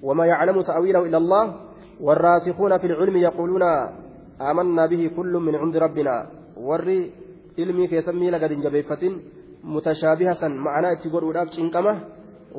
وما 0.03 0.25
يعلم 0.25 0.61
تأويله 0.61 1.05
إلا 1.05 1.17
الله 1.17 1.55
والراسخون 2.01 2.77
في 2.77 2.87
العلم 2.87 3.17
يقولون 3.17 3.63
آمنا 4.41 4.85
به 4.85 5.11
كل 5.17 5.33
من 5.47 5.55
عند 5.55 5.77
ربنا 5.77 6.15
ور 6.57 6.87
ilmii 7.57 7.87
keessan 7.87 8.17
miila 8.17 8.39
gadi 8.41 8.55
hin 8.55 8.63
jabeeffatin 8.65 9.13
mutashaabiha 9.63 10.33
san 10.41 10.57
ma'anaa 10.57 10.93
itti 10.95 11.09
godhuudhaaf 11.13 11.49
cinqama 11.53 11.93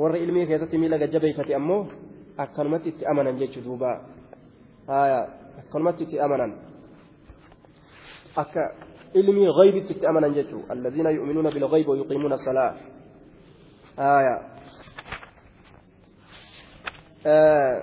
warra 0.03 0.19
ilmii 0.19 0.47
keessatti 0.47 0.79
miila 0.79 0.99
gad 0.99 1.13
jabeeffate 1.13 1.55
ammoo 1.55 1.87
akkanumatti 2.39 2.89
itti 2.95 3.07
amanan 3.07 3.39
jechuu 3.39 3.79
ilmii 9.15 9.79
itti 9.79 10.07
amanan 10.07 10.35
jechuu 10.35 10.63
الذين 10.71 11.07
يؤمنون 11.07 11.51
بالغيب 11.51 11.89
ويقيمون 11.89 12.33
الصلاة. 12.33 12.75
آية. 13.99 14.37
آه. 17.27 17.83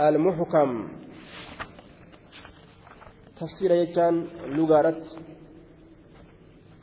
المحكم. 0.00 0.88
تفسير 3.36 3.70
يجان 3.70 4.26
لغارت 4.46 5.18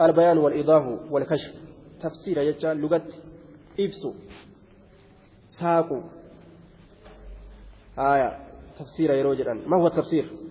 البيان 0.01 0.37
والإيضاح 0.37 0.83
والكشف. 1.11 1.53
تفسير 2.01 2.37
يجان 2.37 2.81
لغت 2.81 3.09
إبسو 3.79 4.13
ساقو 5.47 6.01
آية. 7.99 8.49
تفسير 8.79 9.13
يروجرا 9.13 9.53
ما 9.53 9.77
هو 9.77 9.87
التفسير؟ 9.87 10.48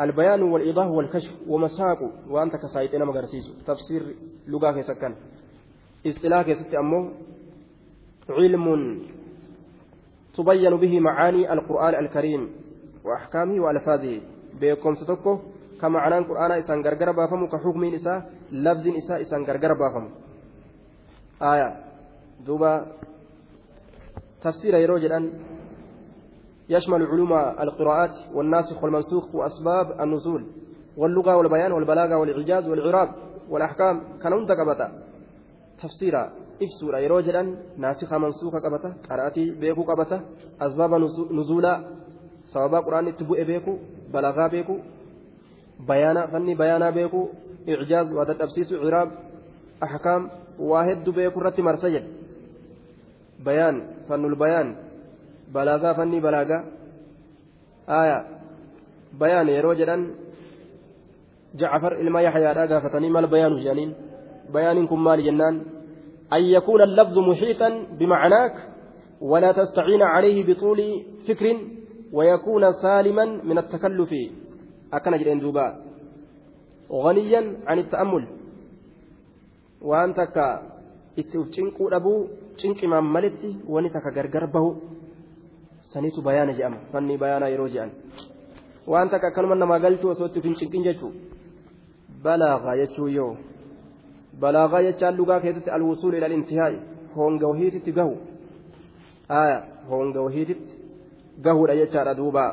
البيان 0.00 0.42
والإيضاح 0.42 0.86
والكشف 0.86 1.30
ومساق 1.48 1.98
وأنت 2.28 2.56
كسايتنا 2.56 3.04
مغرسيس 3.04 3.44
تفسير 3.66 4.02
لغة 4.48 4.80
سكن 4.80 5.14
اصطلاح 6.06 6.46
ست 6.52 6.74
أمه 6.74 7.10
علم 8.30 8.66
تبين 10.34 10.76
به 10.76 11.00
معاني 11.00 11.52
القرآن 11.52 11.94
الكريم 11.94 12.42
وأحكامه 13.04 13.56
وألفاظه 13.64 14.20
ka 15.80 15.88
macnaan 15.88 16.28
qur'aanaa 16.28 16.60
isaan 16.60 16.84
gargara 16.84 17.16
baafamu 17.16 17.48
ka 17.48 17.58
xukmiin 17.64 17.96
isaa 17.96 18.20
labziin 18.52 18.96
isaa 19.00 19.18
isaan 19.24 19.44
gargara 19.48 19.74
baafamu 19.74 20.10
aya 21.40 21.68
duuba 22.46 22.72
tafsiira 24.44 24.78
yeroo 24.84 25.00
jedhan 25.00 25.24
يشمل 26.74 27.00
علوم 27.10 27.32
القراءات 27.64 28.14
والناسخ 28.34 28.76
والمنسوخ 28.82 29.34
وأسباب 29.34 29.86
النزول 30.02 30.42
واللغة 31.00 31.36
والبيان 31.36 31.72
والبلاغة 31.72 32.14
والإعجاز 32.20 32.64
والعراب 32.68 33.08
والأحكام. 33.52 33.96
كان 34.22 34.32
هند 34.32 34.50
قبطة 34.60 34.86
تفسيرا. 35.82 36.22
إفسورا 36.64 36.98
يروجلا 36.98 37.42
ناسخة 37.82 38.18
منسوخة 38.18 38.58
قبطة 38.64 38.90
قرأتي 39.10 39.44
بيكو 39.60 39.82
قبطة 39.90 40.18
أسباب 40.66 40.90
نزولا. 41.38 41.74
سبب 42.52 42.74
قرآن 42.86 43.06
تبوء 43.18 43.40
بيكو. 43.42 43.74
bayaana 45.86 46.28
fanni 46.28 46.54
bayaanaa 46.54 46.92
beeku 46.92 47.20
icjaaz 47.66 48.12
waa 48.12 48.24
dadhabsiisu 48.30 48.80
ciraab 48.82 49.10
ahkaam 49.86 50.22
waa 50.70 50.84
hedduu 50.88 51.12
beeku 51.18 51.40
irratti 51.40 51.62
marsa 51.62 51.90
jedhe 51.94 52.10
bayaan 53.46 53.76
fannul 54.08 54.36
bayaan 54.42 54.68
balaagaa 55.54 55.94
fanni 55.98 56.18
balaagaa 56.26 56.62
aya 58.00 58.18
bayaan 59.20 59.48
yeroo 59.56 59.74
jedhan 59.80 60.02
jacfar 61.60 61.92
ilma 62.02 62.20
yaxyaadhaa 62.28 62.70
gaafatanii 62.72 63.14
mal 63.16 63.26
bayaanu 63.34 63.56
jedhaniin 63.62 63.92
bayaaniin 64.54 64.88
kun 64.90 65.00
maali 65.06 65.22
jennaan 65.28 65.56
أن 66.36 66.42
يكون 66.56 66.80
اللفظ 66.82 67.16
محيطا 67.18 67.68
بمعناك 67.98 68.54
ولا 69.20 69.50
تستعين 69.52 70.02
عليه 70.02 70.38
بطول 70.48 70.80
فكر 71.28 71.46
ويكون 72.12 72.72
سالما 72.82 73.24
من 73.48 73.58
التكلف 73.58 74.10
أكن 74.92 75.12
جرين 75.20 75.40
دوبا 75.40 75.66
غنيا 77.04 77.42
عن 77.66 77.78
التأمل 77.78 78.24
وأنت 79.82 80.20
كا 80.34 80.46
ittiif 81.20 81.50
cinquu 81.54 81.90
dhabuu 81.92 82.28
cinqimaan 82.60 83.04
malitti 83.14 83.50
wani 83.72 83.90
takka 83.94 84.10
gargar 84.16 84.46
bahu 84.54 84.70
sanitu 85.92 86.22
bayaana 86.28 86.52
jedhama 86.58 86.78
fanni 86.92 87.18
bayaanaa 87.22 87.52
yeroo 87.54 87.68
jedhan 87.74 87.92
waan 88.92 89.10
takka 89.12 89.26
akkanuma 89.30 89.60
namaa 89.62 89.78
galchuu 89.84 90.10
osoo 90.14 90.28
itti 90.30 90.40
hin 90.48 90.56
cinqin 90.60 90.84
jechuu 90.88 91.12
balaagaa 92.24 92.76
jechuu 92.80 93.08
yoo 93.18 93.32
balaagaa 94.40 94.82
jechaan 94.88 95.16
lugaa 95.20 95.40
keessatti 95.44 95.70
alwusuul 95.76 96.14
ila 96.18 96.28
intihaa'i 96.38 96.78
honga 97.16 97.48
wahiititti 97.52 97.92
gahu 97.98 98.14
honga 99.90 100.20
wahiititti 100.26 100.74
gahuudha 101.46 101.76
jechaadha 101.80 102.14
duuba 102.20 102.44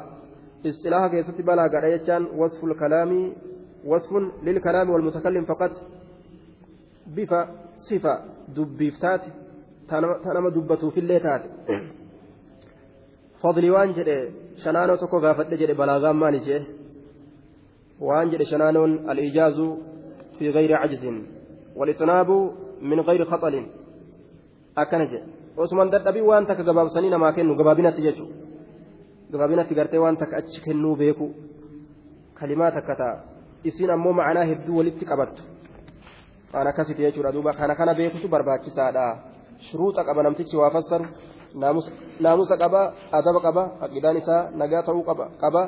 istilaaha 0.72 1.10
keessatti 1.14 1.44
balaagaadha 1.50 1.94
jechaan 1.96 2.28
wasful 2.40 2.76
kalaamii 2.82 3.28
wasfun 3.92 4.32
lilkalaami 4.48 4.92
walmutakallim 4.96 5.46
faqat 5.52 5.76
bifa 7.16 7.40
sifa 7.88 8.14
dubbiif 8.56 9.00
taate 9.00 9.30
ta 9.90 10.02
nama 10.34 10.50
dubbatuufillee 10.58 11.20
taate 11.20 11.48
fadli 13.42 13.70
waan 13.76 13.94
jedhe 13.98 14.18
shanaanoo 14.64 14.98
tokko 15.02 15.20
gaafadhe 15.26 15.56
jedhe 15.62 15.76
balaagaan 15.82 16.18
maali 16.22 16.40
jee 16.48 16.62
waan 18.08 18.32
jedhe 18.32 18.46
shanaanoon 18.52 18.92
al-ijaazu 19.12 19.68
fi 20.38 20.52
gayri 20.56 20.76
cajzin 20.82 21.18
walitnaabu 21.80 22.38
min 22.90 23.00
gayri 23.08 23.26
khaxalin 23.32 23.66
akkana 24.82 25.06
jedhe 25.12 25.26
osuman 25.64 25.90
dadhabii 25.94 26.26
waan 26.30 26.46
takka 26.50 26.64
gabaabsanii 26.70 27.12
namaa 27.16 27.32
kennu 27.38 27.54
gabaabinatti 27.60 28.02
jechuudha 28.08 28.36
gabaabinatti 29.32 29.74
gartee 29.80 30.02
waan 30.06 30.18
takka 30.22 30.36
achi 30.42 30.60
kennuu 30.66 30.96
beeku 31.02 31.28
kalimaa 32.40 32.72
takka 32.78 32.96
ta'a 33.02 33.16
isiin 33.70 33.92
ammoo 33.96 34.14
ma'anaa 34.20 34.46
hedduu 34.52 34.78
walitti 34.80 35.06
qabattu 35.12 35.42
waan 36.54 36.68
akkasiti 36.72 37.02
jechuudha 37.08 37.32
duuba 37.36 37.52
kana 37.60 37.74
kana 37.80 37.94
beekutu 38.00 38.28
barbaachisaadha 38.34 39.06
shuruuxa 39.70 40.02
qaba 40.08 40.22
namtichi 40.24 40.56
waa 40.62 40.70
fassaru 40.76 41.06
naamusa 41.56 42.58
qaba 42.58 42.82
adaba 43.12 43.40
qaba 43.40 43.64
aqidaan 43.86 44.18
isaa 44.18 44.42
nagaa 44.56 44.84
ta'uu 44.84 45.04
qaba 45.44 45.62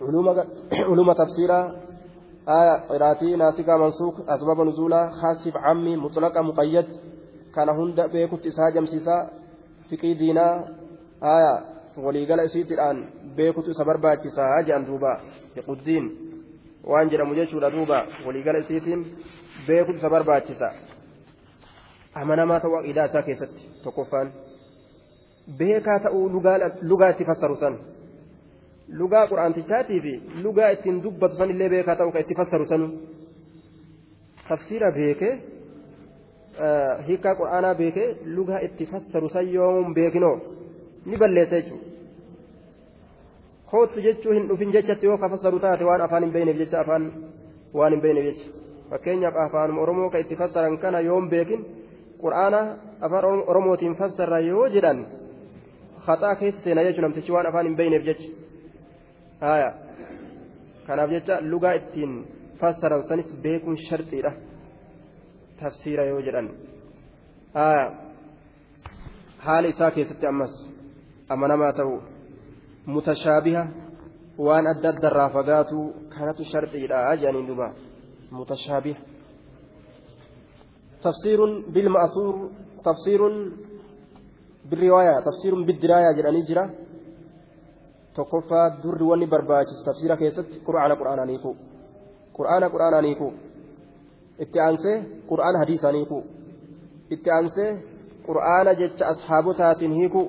علوم 0.00 1.12
تفسيرا 1.12 1.60
آية 2.48 2.74
قراتي 2.88 3.36
ناسكا 3.36 3.76
منسوخ 3.76 4.20
أسباب 4.28 4.60
نزولا 4.60 5.10
خاصف 5.10 5.56
عمي 5.56 5.96
مطلقة 5.96 6.40
مقيد 6.42 6.86
كان 7.54 7.68
هند 7.68 8.00
بيكت 8.00 8.46
إسها 8.46 8.70
جمسيسا 8.70 9.30
فقي 9.90 10.14
دينا 10.14 10.68
آية 11.22 11.54
وليقال 11.96 12.40
إسيت 12.40 12.72
الآن 12.72 13.04
بيكت 13.36 13.68
إسها 13.68 13.84
برباكسا 13.84 14.42
هاجان 14.42 14.84
دوبا 14.84 15.20
يقدين 15.56 16.26
jedhamu 17.10 17.34
jechuudha 17.34 17.70
duuba 17.70 18.06
waliigala 18.26 18.58
isiitiin 18.58 19.00
beekutu 19.66 19.98
isa 19.98 20.10
barbaachisa 20.10 20.68
amanamaa 22.14 22.60
ta'uu 22.60 22.76
aqiidaa 22.78 23.06
isaa 23.10 23.22
keessatti 23.22 23.62
tokkoffaan 23.82 24.30
beekaa 25.60 25.98
ta'uu 26.04 26.24
lugaa 26.90 27.10
itti 27.14 27.24
fassaru 27.30 27.56
san 27.62 27.74
lugaa 29.00 29.26
quraantichaatii 29.30 30.00
fi 30.06 30.12
lugaa 30.44 30.70
ittiin 30.76 31.02
dubbatu 31.04 31.34
san 31.40 31.50
illee 31.54 31.68
beekaa 31.74 31.96
ta'uu 32.00 32.12
kan 32.14 32.22
itti 32.26 32.34
fassaru 32.40 32.64
sanu 32.72 32.86
tafsiira 34.48 34.90
beekee 34.98 35.32
hiikaa 37.08 37.34
quraanaa 37.40 37.74
beekee 37.80 38.08
lugaa 38.36 38.60
itti 38.68 38.84
fassaru 38.92 39.28
san 39.34 39.46
yoom 39.56 39.94
beekinoo 39.98 40.36
ni 41.06 41.16
balleessa 41.22 41.56
jechuudha. 41.56 41.84
kootu 43.70 44.00
jechuu 44.06 44.32
hin 44.36 44.48
dhufin 44.48 44.72
jechatti 44.76 45.06
yoo 45.06 45.18
kafassaru 45.24 45.58
taate 45.64 45.84
waan 45.88 46.00
afaan 46.06 46.22
hin 46.24 46.32
beekneef 46.36 46.58
jecha 46.62 46.80
afaan 46.84 47.04
waan 47.78 47.92
hin 47.94 48.00
beekneef 48.04 48.26
jecha 48.28 48.48
fakkeenyaaf 48.90 49.36
afaan 49.46 49.78
oromoo 49.84 50.10
ka 50.10 50.18
itti 50.24 50.36
fassaran 50.42 50.78
kana 50.84 51.00
yoon 51.08 51.28
beekin 51.32 51.60
qur'aana 52.22 52.60
afaan 53.08 53.42
oromootiin 53.52 53.94
fassarra 54.00 54.38
yoo 54.50 54.66
jedhan 54.74 54.98
haxaa 56.06 56.34
keessa 56.40 56.60
seenaa 56.64 56.84
jechuun 56.86 57.04
namtichi 57.06 57.32
waan 57.36 57.46
afaan 57.50 57.66
hin 57.68 57.76
beeyneef 57.80 58.04
jecha 58.08 58.28
haya 59.46 59.70
kanaaf 60.86 61.10
jecha 61.16 61.34
lugaa 61.52 61.74
ittiin 61.80 62.12
fassaran 62.60 63.02
sanis 63.08 63.30
beekuun 63.44 63.78
sharxiidha 63.88 64.32
tafsiira 65.60 66.04
yoo 66.10 66.20
jedhan. 66.26 66.48
Haya 67.54 67.86
haala 69.46 69.68
isaa 69.74 69.90
keessatti 69.96 70.26
ammas 70.32 70.54
amanamaa 71.34 71.72
ta'u 71.78 71.94
mutashaabiha 72.94 73.62
waan 74.46 74.66
adda 74.72 74.88
addarraa 74.94 75.28
fagaatu 75.36 75.78
kanatu 76.14 76.42
sharxiidha 76.52 76.98
jedhaniin 77.20 77.48
duba 77.50 77.68
mutashaabiha 78.38 79.00
tafsiirun 81.04 81.52
bilma'asuur 81.74 82.34
tafsiirun 82.88 83.36
بالرواية 84.70 85.20
تفسير 85.20 85.54
بالدراية 85.66 86.10
جراني 86.16 86.42
جرا 86.48 86.64
تقفى 88.16 88.62
در 88.84 89.02
وني 89.02 89.26
برباج 89.26 89.66
تفسير 89.86 90.14
كيست 90.20 90.50
قرآن 90.66 90.92
قرآن 91.00 91.26
نيكو 91.26 91.52
قرآن 92.34 92.64
قرآن 92.64 92.94
نيكو 93.04 93.28
اتعنسي 94.40 94.92
قرآن 95.30 95.54
حديث 95.62 95.84
نيكو 95.84 96.18
اتعنسي 97.12 97.66
قرآن 98.28 98.66
جتش 98.80 99.02
أصحابتات 99.02 99.82
هيكو 99.82 100.22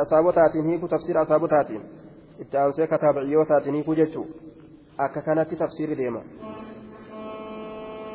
asaabotaatiin 0.00 0.68
hiiku 0.68 0.88
tafsiira 0.88 1.20
asaabotaatiin 1.20 1.82
itti 2.40 2.56
aansee 2.56 2.86
kataabiciyootaatiin 2.86 3.74
hiiku 3.74 3.94
jechuu 3.94 4.26
akka 4.98 5.22
kanatti 5.22 5.56
tafsiirri 5.56 5.96
deema 5.98 6.20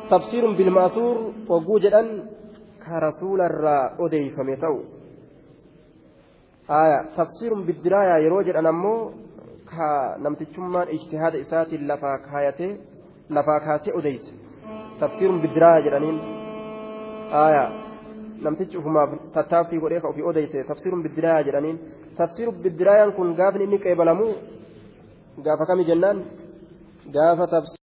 tafsiirun 0.08 0.56
bilmaasuur 0.56 1.16
ogguu 1.48 1.78
jedhan 1.84 2.08
ka 2.84 3.00
rasuularraa 3.06 3.84
odeeyfame 3.98 4.56
ta'u. 4.56 4.78
Aya 6.68 6.98
tafsiirun 7.16 7.66
biddiraayaa 7.66 8.18
yeroo 8.24 8.42
jedhan 8.48 8.66
ammoo 8.72 9.12
ka 9.70 9.88
namtichummaan 10.24 10.88
ijtihaada 10.96 11.38
isaatiin 11.44 11.88
lafaa 11.88 12.18
kaayatee 12.28 12.72
lafaa 13.30 13.60
kaasee 13.66 13.94
odeyse. 14.00 14.32
Tafsiirun 15.00 15.40
biddiraayaa 15.44 15.84
jedhaniin. 15.86 16.18
Namtichi 18.44 18.78
ufumaaf 18.78 19.10
tattaaffii 19.34 19.78
godhee 19.82 20.00
ka 20.00 20.08
ofii 20.08 20.22
odeyse 20.30 20.64
tafsiruun 20.70 21.02
biddiraaya 21.02 21.42
jedhaniin. 21.48 21.78
Tafsiru 22.16 22.52
biddiraayaan 22.64 23.12
kun 23.12 23.34
gaafni 23.40 23.64
inni 23.64 23.78
qeebalamu 23.84 24.26
gaafa 25.44 25.66
kami 25.66 25.84
jennaan? 25.90 26.18
Gaafa 27.14 27.46